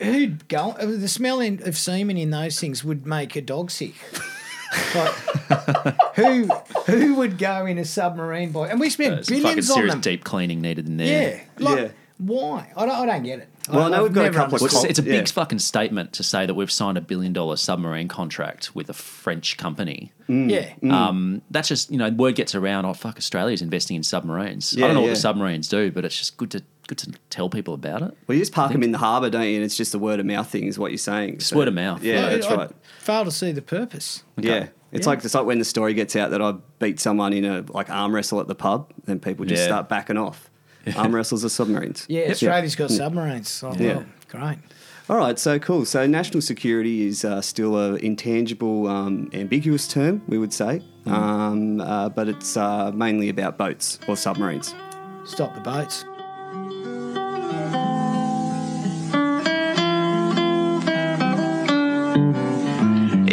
[0.02, 0.72] who'd go?
[0.72, 3.94] uh, The smell in, of semen in those things would make a dog sick.
[4.96, 5.14] like,
[6.16, 6.48] who
[6.88, 8.66] who would go in a submarine boy?
[8.66, 10.02] And we spend There's some fucking billions on serious them.
[10.02, 11.46] deep cleaning needed in there.
[11.60, 11.90] Yeah, like, Yeah.
[12.18, 12.72] why?
[12.76, 13.50] I don't, I don't get it.
[13.70, 15.32] Well, I know we've got a couple of Well, it's, it's a big Yeah.
[15.34, 19.58] fucking statement to say that we've signed a billion dollar submarine contract with a French
[19.58, 20.12] company.
[20.28, 22.86] Yeah, Um, that's just you know word gets around.
[22.86, 24.76] Oh fuck, Australia's investing in submarines.
[24.78, 27.50] I don't know what the submarines do, but it's just good to good to tell
[27.50, 28.18] people about it.
[28.28, 29.56] Well, you just park them in the harbour, don't you?
[29.56, 31.38] And it's just a word of mouth thing, is what you're saying.
[31.40, 32.04] Just word of mouth.
[32.04, 32.72] Yeah, I- that's I right.
[33.00, 34.24] Fail to see the purpose.
[34.38, 34.68] Yeah.
[34.92, 35.10] It's Yeah.
[35.12, 37.90] like it's like when the story gets out that I beat someone in a like
[37.90, 39.68] arm wrestle at the pub, then people just Yeah.
[39.68, 40.50] start backing off.
[40.96, 42.06] Arm wrestles are submarines.
[42.10, 43.64] Yeah, Australia's got submarines.
[43.64, 43.98] Oh, Yeah.
[43.98, 44.58] well, great.
[45.10, 45.84] All right, so cool.
[45.86, 51.12] So national security is uh, still a intangible, um, ambiguous term, we would say, Mm.
[51.12, 54.74] um, uh, but it's uh, mainly about boats or submarines.
[55.26, 56.06] Stop the boats.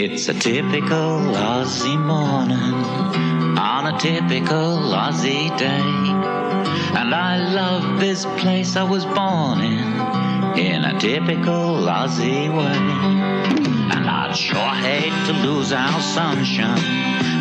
[0.01, 2.75] It's a typical Aussie morning
[3.59, 6.18] on a typical Aussie day.
[7.29, 9.85] I love this place I was born in,
[10.59, 12.81] in a typical Aussie way.
[13.93, 16.81] And I'd sure hate to lose our sunshine,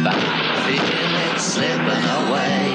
[0.04, 2.68] but I feel it slipping away.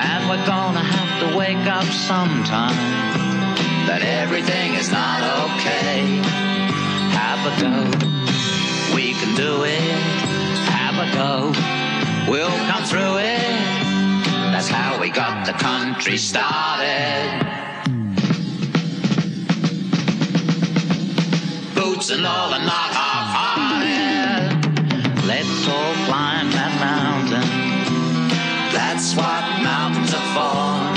[0.00, 2.78] And we're gonna have to wake up sometime,
[3.86, 6.22] that everything is not okay.
[7.20, 8.96] Have a go.
[8.96, 10.00] We can do it.
[10.72, 11.52] Have a go.
[12.32, 13.77] We'll come through it.
[14.58, 17.46] That's how we got the country started.
[21.76, 24.58] Boots and all and not half-hearted.
[25.28, 27.48] Let's all climb that mountain.
[28.74, 30.90] That's what mountains are for.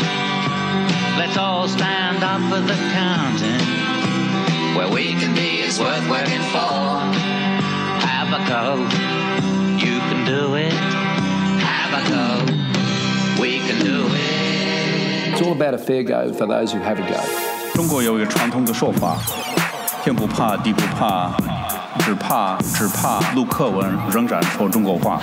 [1.19, 3.61] Let's all stand up for the counting.
[4.75, 6.97] where we can be is worth working for.
[8.09, 8.81] Have a go,
[9.77, 11.10] you can do it.
[15.40, 17.20] It's all about a fair go for those who have a go.
[17.74, 19.16] 中国有一个传统的说法：
[20.02, 21.30] 天不怕地不怕，
[22.00, 25.20] 只怕只怕陆克文仍然说中国话。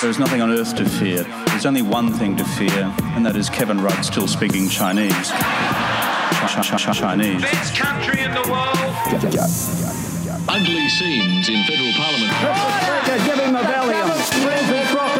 [0.00, 1.24] There's nothing on earth to fear.
[1.46, 5.32] There's only one thing to fear, and that is Kevin Rudd still speaking Chinese.
[6.46, 7.40] Ch- ch- ch- Chinese.
[7.40, 8.76] Best country in the world.
[9.10, 9.46] Go, go.
[10.48, 12.30] Ugly scenes in federal parliament.
[13.24, 14.06] Give him a Valium.
[14.36, 15.19] Flimsy profits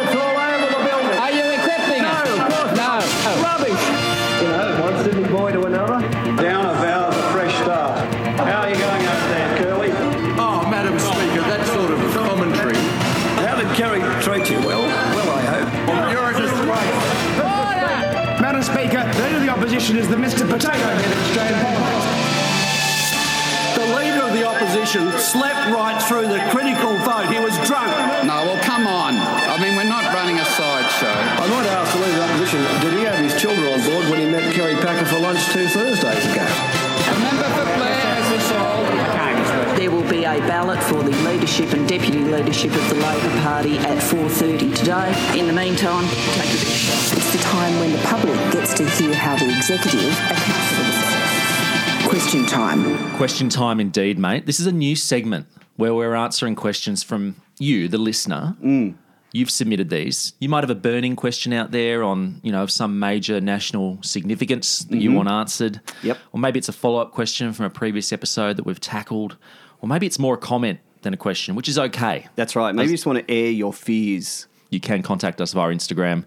[20.52, 22.04] Potato Head Australian politics.
[23.72, 27.32] The leader of the opposition slept right through the critical vote.
[27.32, 27.88] He was drunk.
[28.28, 29.16] No, well, come on.
[29.16, 31.08] I mean, we're not running a sideshow.
[31.08, 34.10] I might ask the leader of the opposition, did he have his children on board
[34.10, 36.81] when he met Kerry Packer for lunch two Thursdays ago?
[40.32, 43.76] There will be a ballot for the leadership and deputy leadership of the Labor Party
[43.76, 45.38] at 4.30 today.
[45.38, 47.16] In the meantime, take a big shot.
[47.18, 52.08] It's the time when the public gets to hear how the executive accounts for themselves.
[52.08, 53.16] Question time.
[53.16, 54.46] Question time indeed, mate.
[54.46, 58.56] This is a new segment where we're answering questions from you, the listener.
[58.64, 58.94] Mm.
[59.34, 60.32] You've submitted these.
[60.40, 63.98] You might have a burning question out there on, you know, of some major national
[64.02, 65.14] significance that you Mhm.
[65.14, 65.80] want answered.
[66.02, 66.18] Yep.
[66.32, 69.36] Or maybe it's a follow-up question from a previous episode that we've tackled.
[69.82, 72.28] Or maybe it's more a comment than a question, which is okay.
[72.36, 72.74] That's right.
[72.74, 74.46] Maybe you just want to air your fears.
[74.70, 76.24] You can contact us via Instagram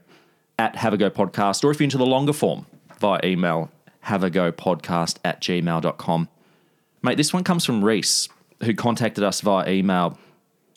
[0.60, 2.66] at Have a Go Podcast, or if you're into the longer form,
[3.00, 6.30] via email, have a go podcast at gmail.com.
[7.02, 8.30] Mate, this one comes from Reese,
[8.64, 10.18] who contacted us via email.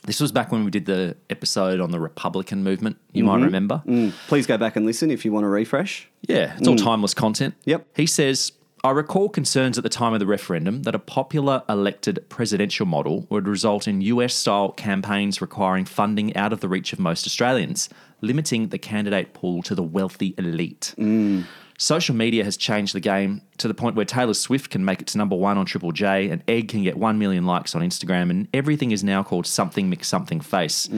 [0.06, 3.44] This was back when we did the episode on the Republican movement, you might Mhm.
[3.44, 3.82] remember.
[3.86, 4.12] Mm.
[4.28, 6.08] Please go back and listen if you want to refresh.
[6.22, 6.82] Yeah, it's all Mm.
[6.84, 7.54] timeless content.
[7.66, 7.86] Yep.
[7.96, 8.52] He says,
[8.84, 13.26] I recall concerns at the time of the referendum that a popular elected presidential model
[13.28, 17.88] would result in US style campaigns requiring funding out of the reach of most Australians,
[18.20, 20.94] limiting the candidate pool to the wealthy elite.
[20.96, 21.44] Mm.
[21.76, 25.08] Social media has changed the game to the point where Taylor Swift can make it
[25.08, 28.30] to number one on Triple J, and Egg can get 1 million likes on Instagram,
[28.30, 30.88] and everything is now called something mix something face.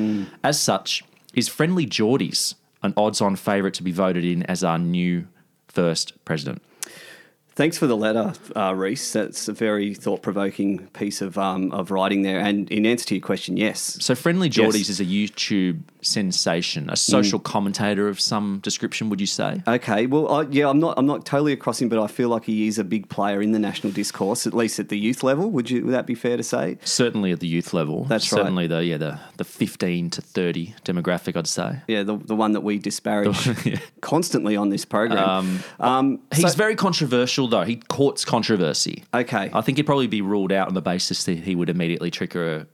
[0.43, 5.27] As such, is Friendlyjordies an odds on favourite to be voted in as our new
[5.69, 6.63] first president?
[7.55, 9.13] Thanks for the letter, uh, Reese.
[9.13, 12.39] That's a very thought-provoking piece of um, of writing there.
[12.41, 13.99] And in answer to your question, yes.
[14.01, 14.89] So, Friendly Yes.
[14.89, 19.63] Is a YouTube sensation, a social commentator of some description, would you say?
[19.69, 22.45] Okay, well, I, yeah, I'm not, I'm not totally across him, but I feel like
[22.45, 25.51] he is a big player in the national discourse, at least at the youth level.
[25.51, 26.79] Would you, would that be fair to say?
[26.85, 28.05] Certainly at the youth level.
[28.05, 28.39] That's right.
[28.41, 31.81] Certainly the yeah the the 15 to 30 demographic, I'd say.
[31.89, 35.19] Yeah, the, the one that we disparage constantly on this program.
[35.29, 37.63] Um, Um, He's so- very controversial, though.
[37.65, 39.05] He courts controversy.
[39.15, 39.51] Okay.
[39.53, 42.57] I think he'd probably be ruled out on the basis that he would immediately trigger
[42.57, 42.67] a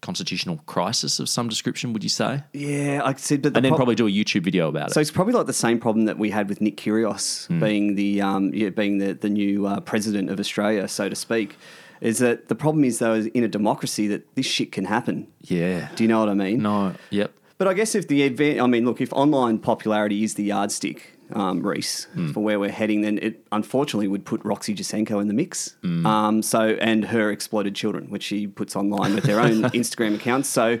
[0.00, 2.42] constitutional crisis of some description, would you say?
[2.54, 4.94] yeah, I said, but the and then prob- probably do a YouTube video about it.
[4.94, 7.60] So it's probably like the same problem that we had with Nick Kyrgios Hmm.
[7.60, 11.56] being the um, yeah, being the the new uh, president of Australia, so to speak.
[12.00, 12.82] Is that the problem?
[12.84, 15.26] Is though is in a democracy that this shit can happen.
[15.42, 15.90] yeah.
[15.96, 16.62] Do you know what I mean?
[16.62, 16.94] No.
[17.10, 17.32] Yep.
[17.58, 21.12] But I guess if the event, I mean, look, if online popularity is the yardstick,
[21.32, 22.32] um, Reese, Hmm.
[22.32, 25.76] for where we're heading, then it unfortunately would put Roxy Jacenko in the mix.
[25.82, 26.06] Hmm.
[26.06, 30.48] Um, so, and her exploited children, which she puts online with their own Instagram accounts.
[30.48, 30.78] So,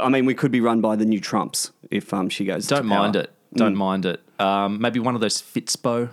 [0.00, 2.66] I mean, we could be run by the new Trumps if um, she goes.
[2.66, 3.30] Don't mind it.
[3.54, 3.78] Don't Mm.
[3.78, 4.20] mind it.
[4.38, 6.10] Um, maybe one of those Fitspo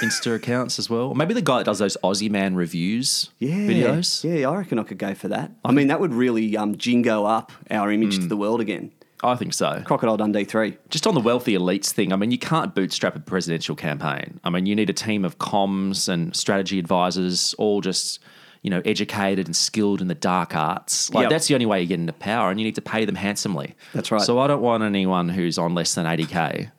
[0.00, 1.08] Insta accounts as well.
[1.08, 4.22] Or maybe the guy that does those Aussie Man reviews Yeah, videos.
[4.24, 5.52] Yeah, I reckon I could go for that.
[5.64, 8.22] I mean, that would really um, jingo up our image Hmm.
[8.22, 8.90] to the world again.
[9.22, 9.82] I think so.
[9.84, 10.76] Crocodile Dundee 3.
[10.88, 14.40] Just on the wealthy elites thing, I mean, you can't bootstrap a presidential campaign.
[14.44, 18.18] I mean, you need a team of comms and strategy advisors, all just,
[18.62, 21.12] you know, educated and skilled in the dark arts.
[21.12, 21.30] Like, Yep.
[21.30, 23.74] that's the only way you get into power, and you need to pay them handsomely.
[23.92, 24.22] That's right.
[24.22, 26.70] So I don't want anyone who's on less than 80K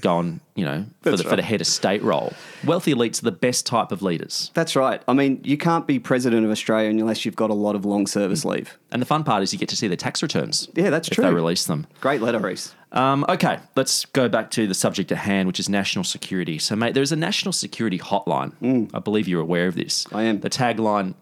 [0.00, 2.32] going, you know, for the, for the head of state role.
[2.64, 4.50] Wealthy elites are the best type of leaders.
[4.54, 5.02] That's right.
[5.08, 8.06] I mean, you can't be president of Australia unless you've got a lot of long
[8.06, 8.78] service leave.
[8.90, 10.68] And the fun part is you get to see their tax returns.
[10.74, 11.24] Yeah, that's if true.
[11.24, 11.86] they release them.
[12.00, 12.74] Great letter, Reese.
[12.92, 16.58] Um, okay, let's go back to the subject at hand, which is national security.
[16.58, 18.90] So, mate, there's a national security hotline.
[18.94, 20.06] I believe you're aware of this.
[20.12, 20.40] I am.
[20.40, 21.14] The tagline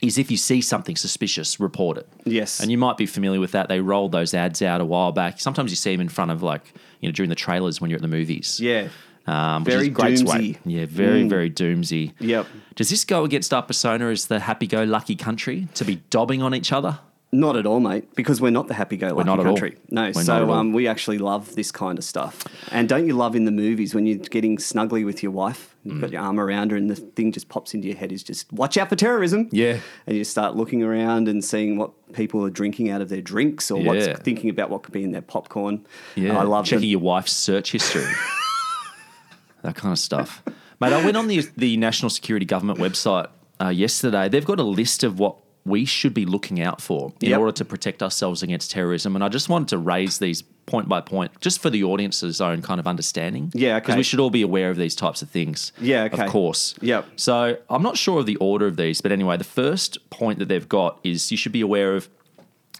[0.00, 2.08] is if you see something suspicious, report it.
[2.24, 2.60] Yes.
[2.60, 3.68] And you might be familiar with that.
[3.68, 5.40] They rolled those ads out a while back.
[5.40, 7.96] Sometimes you see them in front of, like, you know, during the trailers when you're
[7.98, 8.60] at the movies.
[8.60, 8.88] Yeah.
[9.26, 10.56] Um, Very great doomsy.
[10.64, 11.28] Yeah, very, Mm.
[11.28, 12.12] very doomsy.
[12.18, 12.46] Yep.
[12.76, 16.72] Does this go against our persona as the happy-go-lucky country to be dobbing on each
[16.72, 16.98] other?
[17.30, 19.52] Not at all, mate, because we're not the happy-go-lucky not at all.
[19.54, 19.76] country.
[19.90, 20.52] No, We're not at so all.
[20.54, 22.42] um, we actually love this kind of stuff.
[22.72, 25.96] And don't you love in the movies when you're getting snuggly with your wife, you've
[25.96, 26.00] Mm.
[26.00, 28.50] got your arm around her, and the thing just pops into your head is just
[28.50, 29.50] watch out for terrorism.
[29.52, 29.80] Yeah.
[30.06, 33.70] And you start looking around and seeing what people are drinking out of their drinks
[33.70, 33.86] or Yeah.
[33.88, 35.84] what's thinking about what could be in their popcorn.
[36.14, 38.06] Yeah, I love checking your wife's search history,
[39.62, 40.42] that kind of stuff.
[40.80, 43.26] Mate, I went on the the National Security Government website
[43.60, 44.28] uh, yesterday.
[44.30, 45.36] They've got a list of what
[45.68, 47.38] we should be looking out for in Yep.
[47.38, 51.00] order to protect ourselves against terrorism, and I just wanted to raise these point by
[51.00, 53.50] point, just for the audience's own kind of understanding.
[53.54, 53.98] Yeah, because okay.
[53.98, 55.72] we should all be aware of these types of things.
[55.80, 56.24] Yeah, okay.
[56.24, 56.74] of course.
[56.80, 57.06] Yep.
[57.16, 60.48] So I'm not sure of the order of these, but anyway, the first point that
[60.48, 62.08] they've got is you should be aware of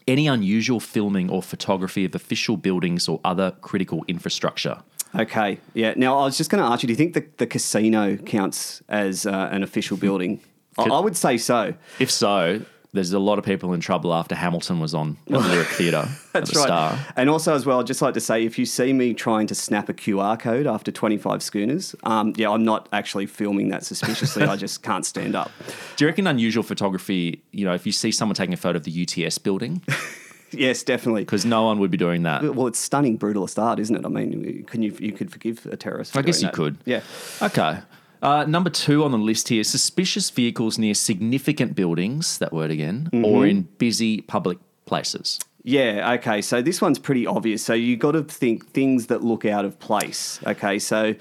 [0.07, 4.79] any unusual filming or photography of official buildings or other critical infrastructure.
[5.15, 5.95] Okay, yeah.
[5.97, 8.83] Now I was just going to ask you: Do you think the, the casino counts
[8.89, 10.41] as uh, an official building?
[10.77, 11.75] I, I would say so.
[11.99, 15.39] If so, there's a lot of people in trouble after Hamilton was on at the
[15.49, 16.67] Lyric Theatre at That's the right.
[16.67, 16.99] Star.
[17.17, 19.55] And also, as well, I'd just like to say, if you see me trying to
[19.55, 24.45] snap a QR code after 25 schooners, um, yeah, I'm not actually filming that suspiciously.
[24.45, 25.51] I just can't stand up.
[25.97, 28.85] Do you reckon unusual photography, you know, if you see someone taking a photo of
[28.85, 29.83] the UTS building?
[30.51, 31.23] yes, definitely.
[31.23, 32.55] Because no one would be doing that.
[32.55, 34.05] Well, it's stunning, brutalist art, isn't it?
[34.07, 36.13] I mean, can you you could forgive a terrorist?
[36.13, 36.55] For I guess you that.
[36.55, 36.79] could.
[36.87, 37.03] Yeah.
[37.43, 37.81] Okay.
[38.23, 43.09] Uh, number two on the list here suspicious vehicles near significant buildings, that word again,
[43.13, 43.51] or Mhm.
[43.51, 45.39] in busy public places.
[45.65, 46.41] Yeah, okay.
[46.41, 47.63] So this one's pretty obvious.
[47.63, 50.41] So you've got to think things that look out of place.
[50.47, 51.15] Okay, so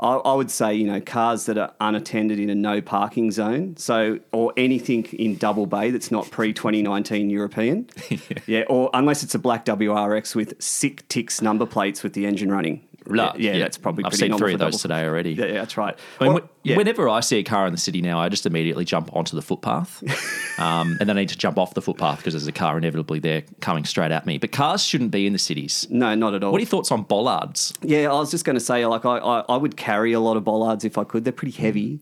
[0.00, 3.74] I, I would say you know cars that are unattended in a no parking zone.
[3.76, 7.86] So or anything in double bay that's not pre twenty nineteen European.
[8.46, 8.64] yeah.
[8.68, 12.80] or unless it's a black WRX with sick ticks number plates with the engine running.
[13.06, 13.34] Blah.
[13.36, 14.04] Yeah, that's probably.
[14.04, 15.32] I've pretty seen three of those today already.
[15.32, 15.98] Yeah, yeah, that's right.
[16.20, 16.76] I mean, Or- yeah.
[16.76, 19.42] Whenever I see a car in the city now, I just immediately jump onto the
[19.42, 20.02] footpath,
[20.60, 23.18] um, and then I need to jump off the footpath because there's a car inevitably
[23.18, 24.38] there coming straight at me.
[24.38, 25.86] But cars shouldn't be in the cities.
[25.90, 26.52] No, not at all.
[26.52, 27.72] What are your thoughts on bollards?
[27.82, 30.36] Yeah, I was just going to say, like, I, I, I would carry a lot
[30.36, 31.24] of bollards if I could.
[31.24, 32.00] They're pretty heavy.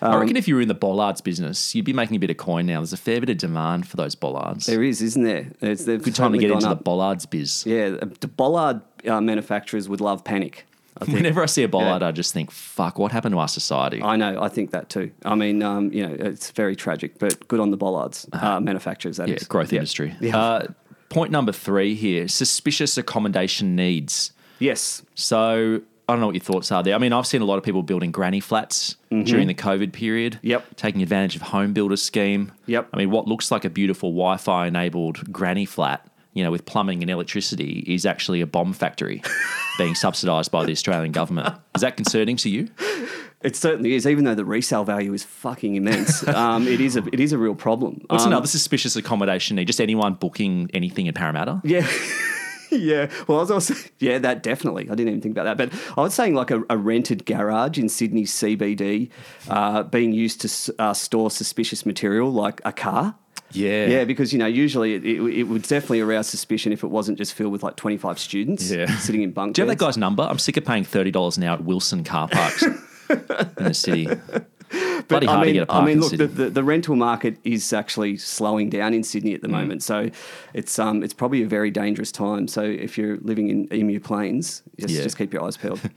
[0.00, 2.30] I Um, reckon if you were in the bollards business, you'd be making a bit
[2.30, 2.80] of coin now.
[2.80, 4.66] There's a fair bit of demand for those bollards.
[4.66, 5.48] There is, isn't there?
[5.60, 6.78] It's, Good time to get into up.
[6.78, 7.64] the bollards biz.
[7.66, 10.66] Yeah, the bollard uh, manufacturers would love panic.
[11.02, 11.16] I think.
[11.18, 14.16] Whenever I see a bollard, I just think, "Fuck, what happened to our society?" I
[14.16, 15.10] know, I think that too.
[15.24, 19.16] I mean, um, you know, it's very tragic, but good on the bollards uh, manufacturers.
[19.18, 19.44] That yeah, is.
[19.44, 19.78] growth Yeah.
[19.78, 20.14] industry.
[20.20, 20.36] Yeah.
[20.36, 20.66] Uh,
[21.08, 24.32] point number three here: suspicious accommodation needs.
[24.58, 25.02] Yes.
[25.14, 26.94] So I don't know what your thoughts are there.
[26.94, 29.24] I mean, I've seen a lot of people building granny flats Mhm.
[29.24, 30.38] during the COVID period.
[30.42, 30.76] Yep.
[30.76, 32.52] Taking advantage of home builder scheme.
[32.66, 32.88] Yep.
[32.92, 37.02] I mean, what looks like a beautiful Wi-Fi enabled granny flat, you know, with plumbing
[37.02, 39.22] and electricity, is actually a bomb factory
[39.78, 41.54] being subsidised by the Australian government.
[41.74, 42.68] Is that concerning to you?
[43.42, 46.26] It certainly is, even though the resale value is fucking immense.
[46.42, 48.00] um, it is a it is a real problem.
[48.08, 49.66] What's Um, another suspicious accommodation need?
[49.66, 51.60] Just anyone booking anything in Parramatta?
[51.64, 51.86] Yeah.
[52.70, 53.10] yeah.
[53.26, 54.84] Well, I was also, yeah, that definitely.
[54.88, 55.56] I didn't even think about that.
[55.70, 59.10] But I was saying like a, a rented garage in Sydney CBD
[59.48, 63.16] uh, being used to uh, store suspicious material like a car.
[63.52, 63.86] Yeah.
[63.86, 67.18] Yeah, because, you know, usually it, it, it would definitely arouse suspicion if it wasn't
[67.18, 68.86] just filled with like 25 students Yeah.
[68.98, 70.22] sitting in bunk Do you have that guy's number?
[70.22, 72.74] I'm sick of paying thirty dollars an hour at Wilson car parks in
[73.56, 74.08] the city.
[75.08, 76.96] Bloody hard I mean, to get a park I mean, look, the, the, the rental
[76.96, 79.50] market is actually slowing down in Sydney at the Mm.
[79.52, 80.08] moment, so
[80.54, 82.48] it's um it's probably a very dangerous time.
[82.48, 85.02] So if you're living in Emu Plains, just, Yeah.
[85.02, 85.80] just keep your eyes peeled.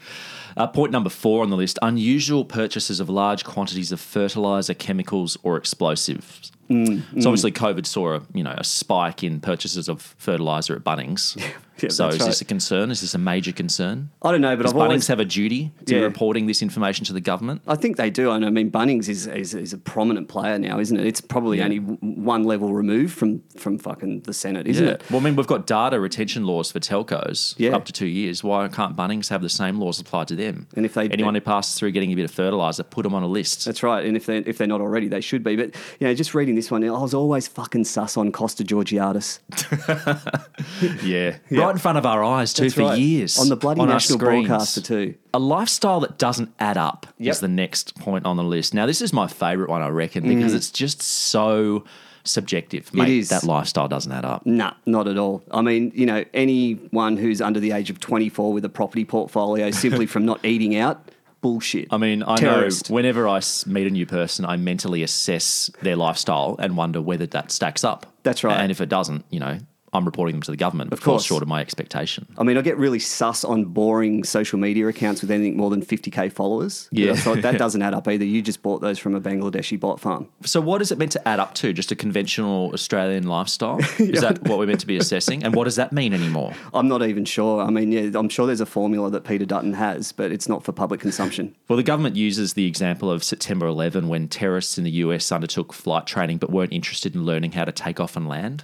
[0.57, 5.37] Uh, point number four on the list: unusual purchases of large quantities of fertilizer, chemicals,
[5.43, 6.49] or explosives.
[6.69, 7.25] Mm, So mm.
[7.27, 11.41] obviously, COVID saw a you know a spike in purchases of fertilizer at Bunnings.
[11.81, 12.89] Yeah, so is this a concern?
[12.89, 14.09] Is this a major concern?
[14.21, 16.01] I don't know, but Does Bunnings always have a duty to Yeah.
[16.03, 17.63] reporting this information to the government?
[17.67, 20.97] I think they do, I mean Bunnings is, is is a prominent player now, isn't
[20.97, 21.05] it?
[21.05, 21.65] It's probably Yeah.
[21.65, 25.03] only one level removed from from fucking the Senate, isn't it?
[25.09, 28.41] Well, I mean, we've got data retention laws for telcos up to two years.
[28.41, 30.67] Why can't Bunnings have the same laws applied to them?
[30.77, 33.23] And if they anyone who passes through getting a bit of fertilizer, put them on
[33.23, 33.65] a list.
[33.65, 35.57] That's right, and if they if they're not already, they should be.
[35.57, 39.39] But you know, just reading this one, I was always fucking sus on Costa Georgiadis.
[41.03, 41.37] Yeah.
[41.49, 41.61] Yeah.
[41.61, 42.99] Right in front of our eyes, too, That's for right.
[42.99, 43.37] years.
[43.37, 45.15] On the bloody our national broadcaster too.
[45.33, 47.31] A lifestyle that doesn't add up Yep.
[47.31, 48.73] is the next point on the list.
[48.73, 50.57] Now, this is my favourite one, I reckon, because Mm.
[50.57, 51.83] it's just so
[52.23, 52.91] subjective.
[52.93, 53.29] Mate, is.
[53.29, 54.45] That lifestyle doesn't add up.
[54.45, 55.43] Nah, not at all.
[55.51, 59.69] I mean, you know, anyone who's under the age of 24 with a property portfolio
[59.71, 61.07] simply from not eating out,
[61.45, 61.87] bullshit.
[61.91, 62.89] I mean, I Terrorist.
[62.89, 67.27] know whenever I meet a new person, I mentally assess their lifestyle and wonder whether
[67.27, 68.07] that stacks up.
[68.23, 68.59] That's right.
[68.59, 69.59] And if it doesn't, you know,
[69.95, 70.91] I'm reporting them to the government.
[70.91, 71.23] Of, course.
[71.23, 72.27] short of my expectation.
[72.37, 75.83] I mean, I get really sus on boring social media accounts with anything more than
[75.83, 76.89] 50k followers.
[76.91, 77.13] Yeah.
[77.13, 78.25] That doesn't add up either.
[78.25, 80.27] You just bought those from a Bangladeshi bot farm.
[80.43, 81.71] So, what is it meant to add up to?
[81.71, 83.79] Just a conventional Australian lifestyle?
[83.99, 85.43] Is that what we're meant to be assessing?
[85.43, 86.53] And what does that mean anymore?
[86.73, 87.61] I'm not even sure.
[87.61, 90.63] I mean, yeah, I'm sure there's a formula that Peter Dutton has, but it's not
[90.63, 91.55] for public consumption.
[91.67, 95.73] Well, the government uses the example of September 11 when terrorists in the US undertook
[95.73, 98.63] flight training but weren't interested in learning how to take off and land.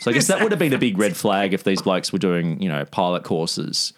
[0.00, 2.18] So I guess that would have been a big red flag if these blokes were
[2.18, 3.92] doing, you know, pilot courses.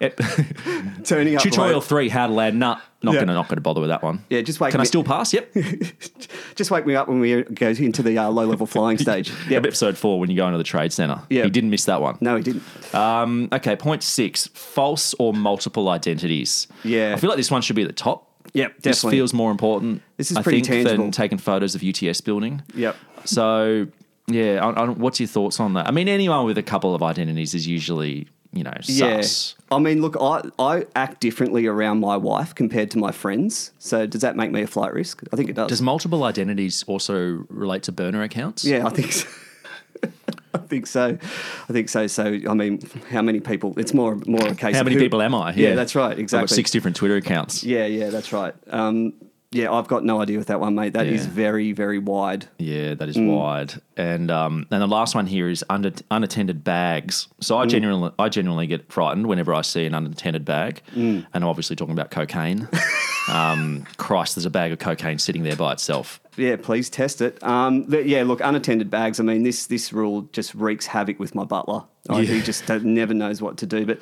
[0.00, 0.16] It-
[1.04, 1.84] Turning up Tutorial late.
[1.84, 2.58] three, how to land.
[2.58, 3.20] Nah, not Yeah.
[3.20, 4.24] gonna not gonna bother with that one.
[4.28, 5.32] Yeah, just wake Can I still pass?
[5.32, 5.54] Yep.
[6.54, 9.30] Just wake me up when we go into the uh, low level flying stage.
[9.48, 9.58] Yeah.
[9.58, 11.20] Episode four when you go into the trade center.
[11.30, 11.44] Yeah.
[11.44, 12.16] He didn't miss that one.
[12.20, 12.62] No, he didn't.
[12.94, 16.66] Um, okay, point six: false or multiple identities.
[16.84, 17.14] Yeah.
[17.14, 18.30] I feel like this one should be at the top.
[18.54, 19.18] Yep, This definitely.
[19.18, 20.02] feels more important.
[20.16, 21.04] This is I pretty think, tangible.
[21.04, 22.62] than taking photos of UTS building.
[22.74, 22.96] Yep.
[23.24, 23.86] So,
[24.26, 25.86] yeah, I, I, what's your thoughts on that?
[25.86, 29.54] I mean, anyone with a couple of identities is usually, you know, sus.
[29.70, 33.72] I mean, look, I, I act differently around my wife compared to my friends.
[33.78, 35.22] So does that make me a flight risk?
[35.32, 35.68] I think it does.
[35.68, 38.64] Does multiple identities also relate to burner accounts?
[38.64, 39.28] Yeah, I think so.
[40.54, 41.18] I think so.
[41.68, 42.06] I think so.
[42.06, 43.74] So, I mean, how many people?
[43.78, 44.74] It's more more a case.
[44.74, 45.52] How many who- people am I?
[45.52, 46.18] Yeah, that's right.
[46.18, 46.54] Exactly.
[46.54, 47.62] six different Twitter accounts.
[47.62, 48.54] Yeah, yeah, that's right.
[48.68, 49.12] Um,
[49.56, 50.92] yeah, I've got no idea with that one, mate.
[50.92, 51.32] That is Yeah.
[51.32, 52.46] very, very wide.
[52.58, 53.34] Yeah, that is Mm.
[53.34, 53.74] wide.
[53.96, 57.28] And um, and the last one here is under, unattended bags.
[57.40, 57.70] So I Mm.
[57.70, 61.24] genuinely I genuinely get frightened whenever I see an unattended bag, Mm.
[61.32, 62.68] and I'm obviously talking about cocaine.
[63.32, 66.20] um, Christ, there's a bag of cocaine sitting there by itself.
[66.36, 67.42] Yeah, please test it.
[67.42, 69.18] Um, yeah, look, unattended bags.
[69.18, 71.82] I mean, this this rule just wreaks havoc with my butler.
[72.08, 72.34] Like, Yeah.
[72.34, 73.84] He just never knows what to do.
[73.86, 73.98] But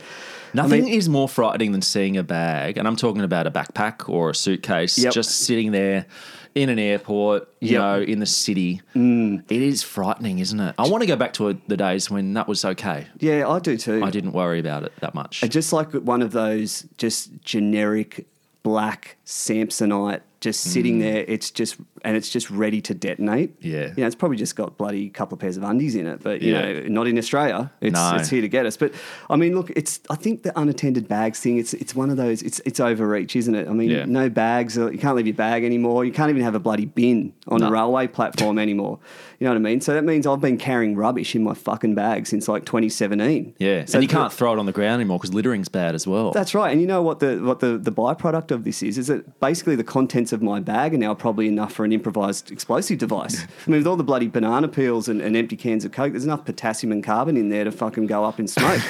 [0.55, 3.51] I Nothing mean- is more frightening than seeing a bag, and I'm talking about a
[3.51, 5.13] backpack or a suitcase Yep.
[5.13, 6.07] just sitting there
[6.55, 7.81] in an airport, you Yep.
[7.81, 8.81] know, in the city.
[8.95, 9.43] Mm.
[9.49, 10.77] It is frightening, isn't it?
[10.79, 13.07] I want to go back to the days when that was okay.
[13.19, 14.01] Yeah, I do too.
[14.05, 15.41] I didn't worry about it that much.
[15.49, 18.27] Just like one of those just generic
[18.63, 21.01] black Samsonite just sitting Mm.
[21.03, 21.77] there, it's just
[22.07, 23.55] and it's just ready to detonate.
[23.63, 23.87] Yeah.
[23.97, 26.43] You know, it's probably just got bloody couple of pairs of undies in it, but
[26.43, 26.61] you Yeah.
[26.61, 27.73] know, not in Australia.
[27.81, 28.17] It's No.
[28.17, 28.77] it's here to get us.
[28.77, 28.93] But
[29.31, 32.43] I mean, look, it's I think the unattended bags thing, it's it's one of those
[32.43, 33.67] it's it's overreach, isn't it?
[33.69, 34.05] I mean, Yeah.
[34.07, 36.05] no bags, you can't leave your bag anymore.
[36.05, 38.99] You can't even have a bloody bin on a railway platform anymore.
[39.41, 39.81] You know what I mean?
[39.81, 43.55] So that means I've been carrying rubbish in my fucking bag since like 2017.
[43.59, 46.07] yeah, So and you can't throw it on the ground anymore because littering's bad as
[46.07, 46.31] well.
[46.33, 46.71] that's right.
[46.71, 48.99] And you know what the what the, the byproduct of this is?
[48.99, 52.51] Is that basically the contents of my bag are now probably enough for an improvised
[52.51, 53.43] explosive device.
[53.67, 56.25] I mean, with all the bloody banana peels and, and empty cans of Coke, there's
[56.27, 58.83] enough potassium and carbon in there to fucking go up in smoke.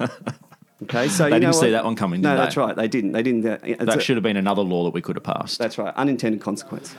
[0.84, 1.70] okay, so They you didn't see what?
[1.72, 2.74] that one coming, No, did that's right.
[2.74, 3.12] They didn't.
[3.12, 3.46] They didn't.
[3.46, 5.58] uh, it's that a- should have been another law that we could have passed.
[5.58, 5.94] That's right.
[5.94, 6.94] Unintended consequence.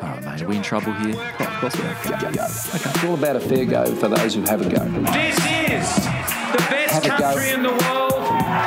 [0.00, 0.42] All right, mate.
[0.42, 1.14] Are we in trouble here?
[1.16, 1.96] Oh, of course we are.
[2.32, 4.84] It's all about a fair go for those who have a go.
[5.12, 7.32] This is the best Have go.
[7.34, 8.12] country in the world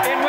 [0.06, 0.25] in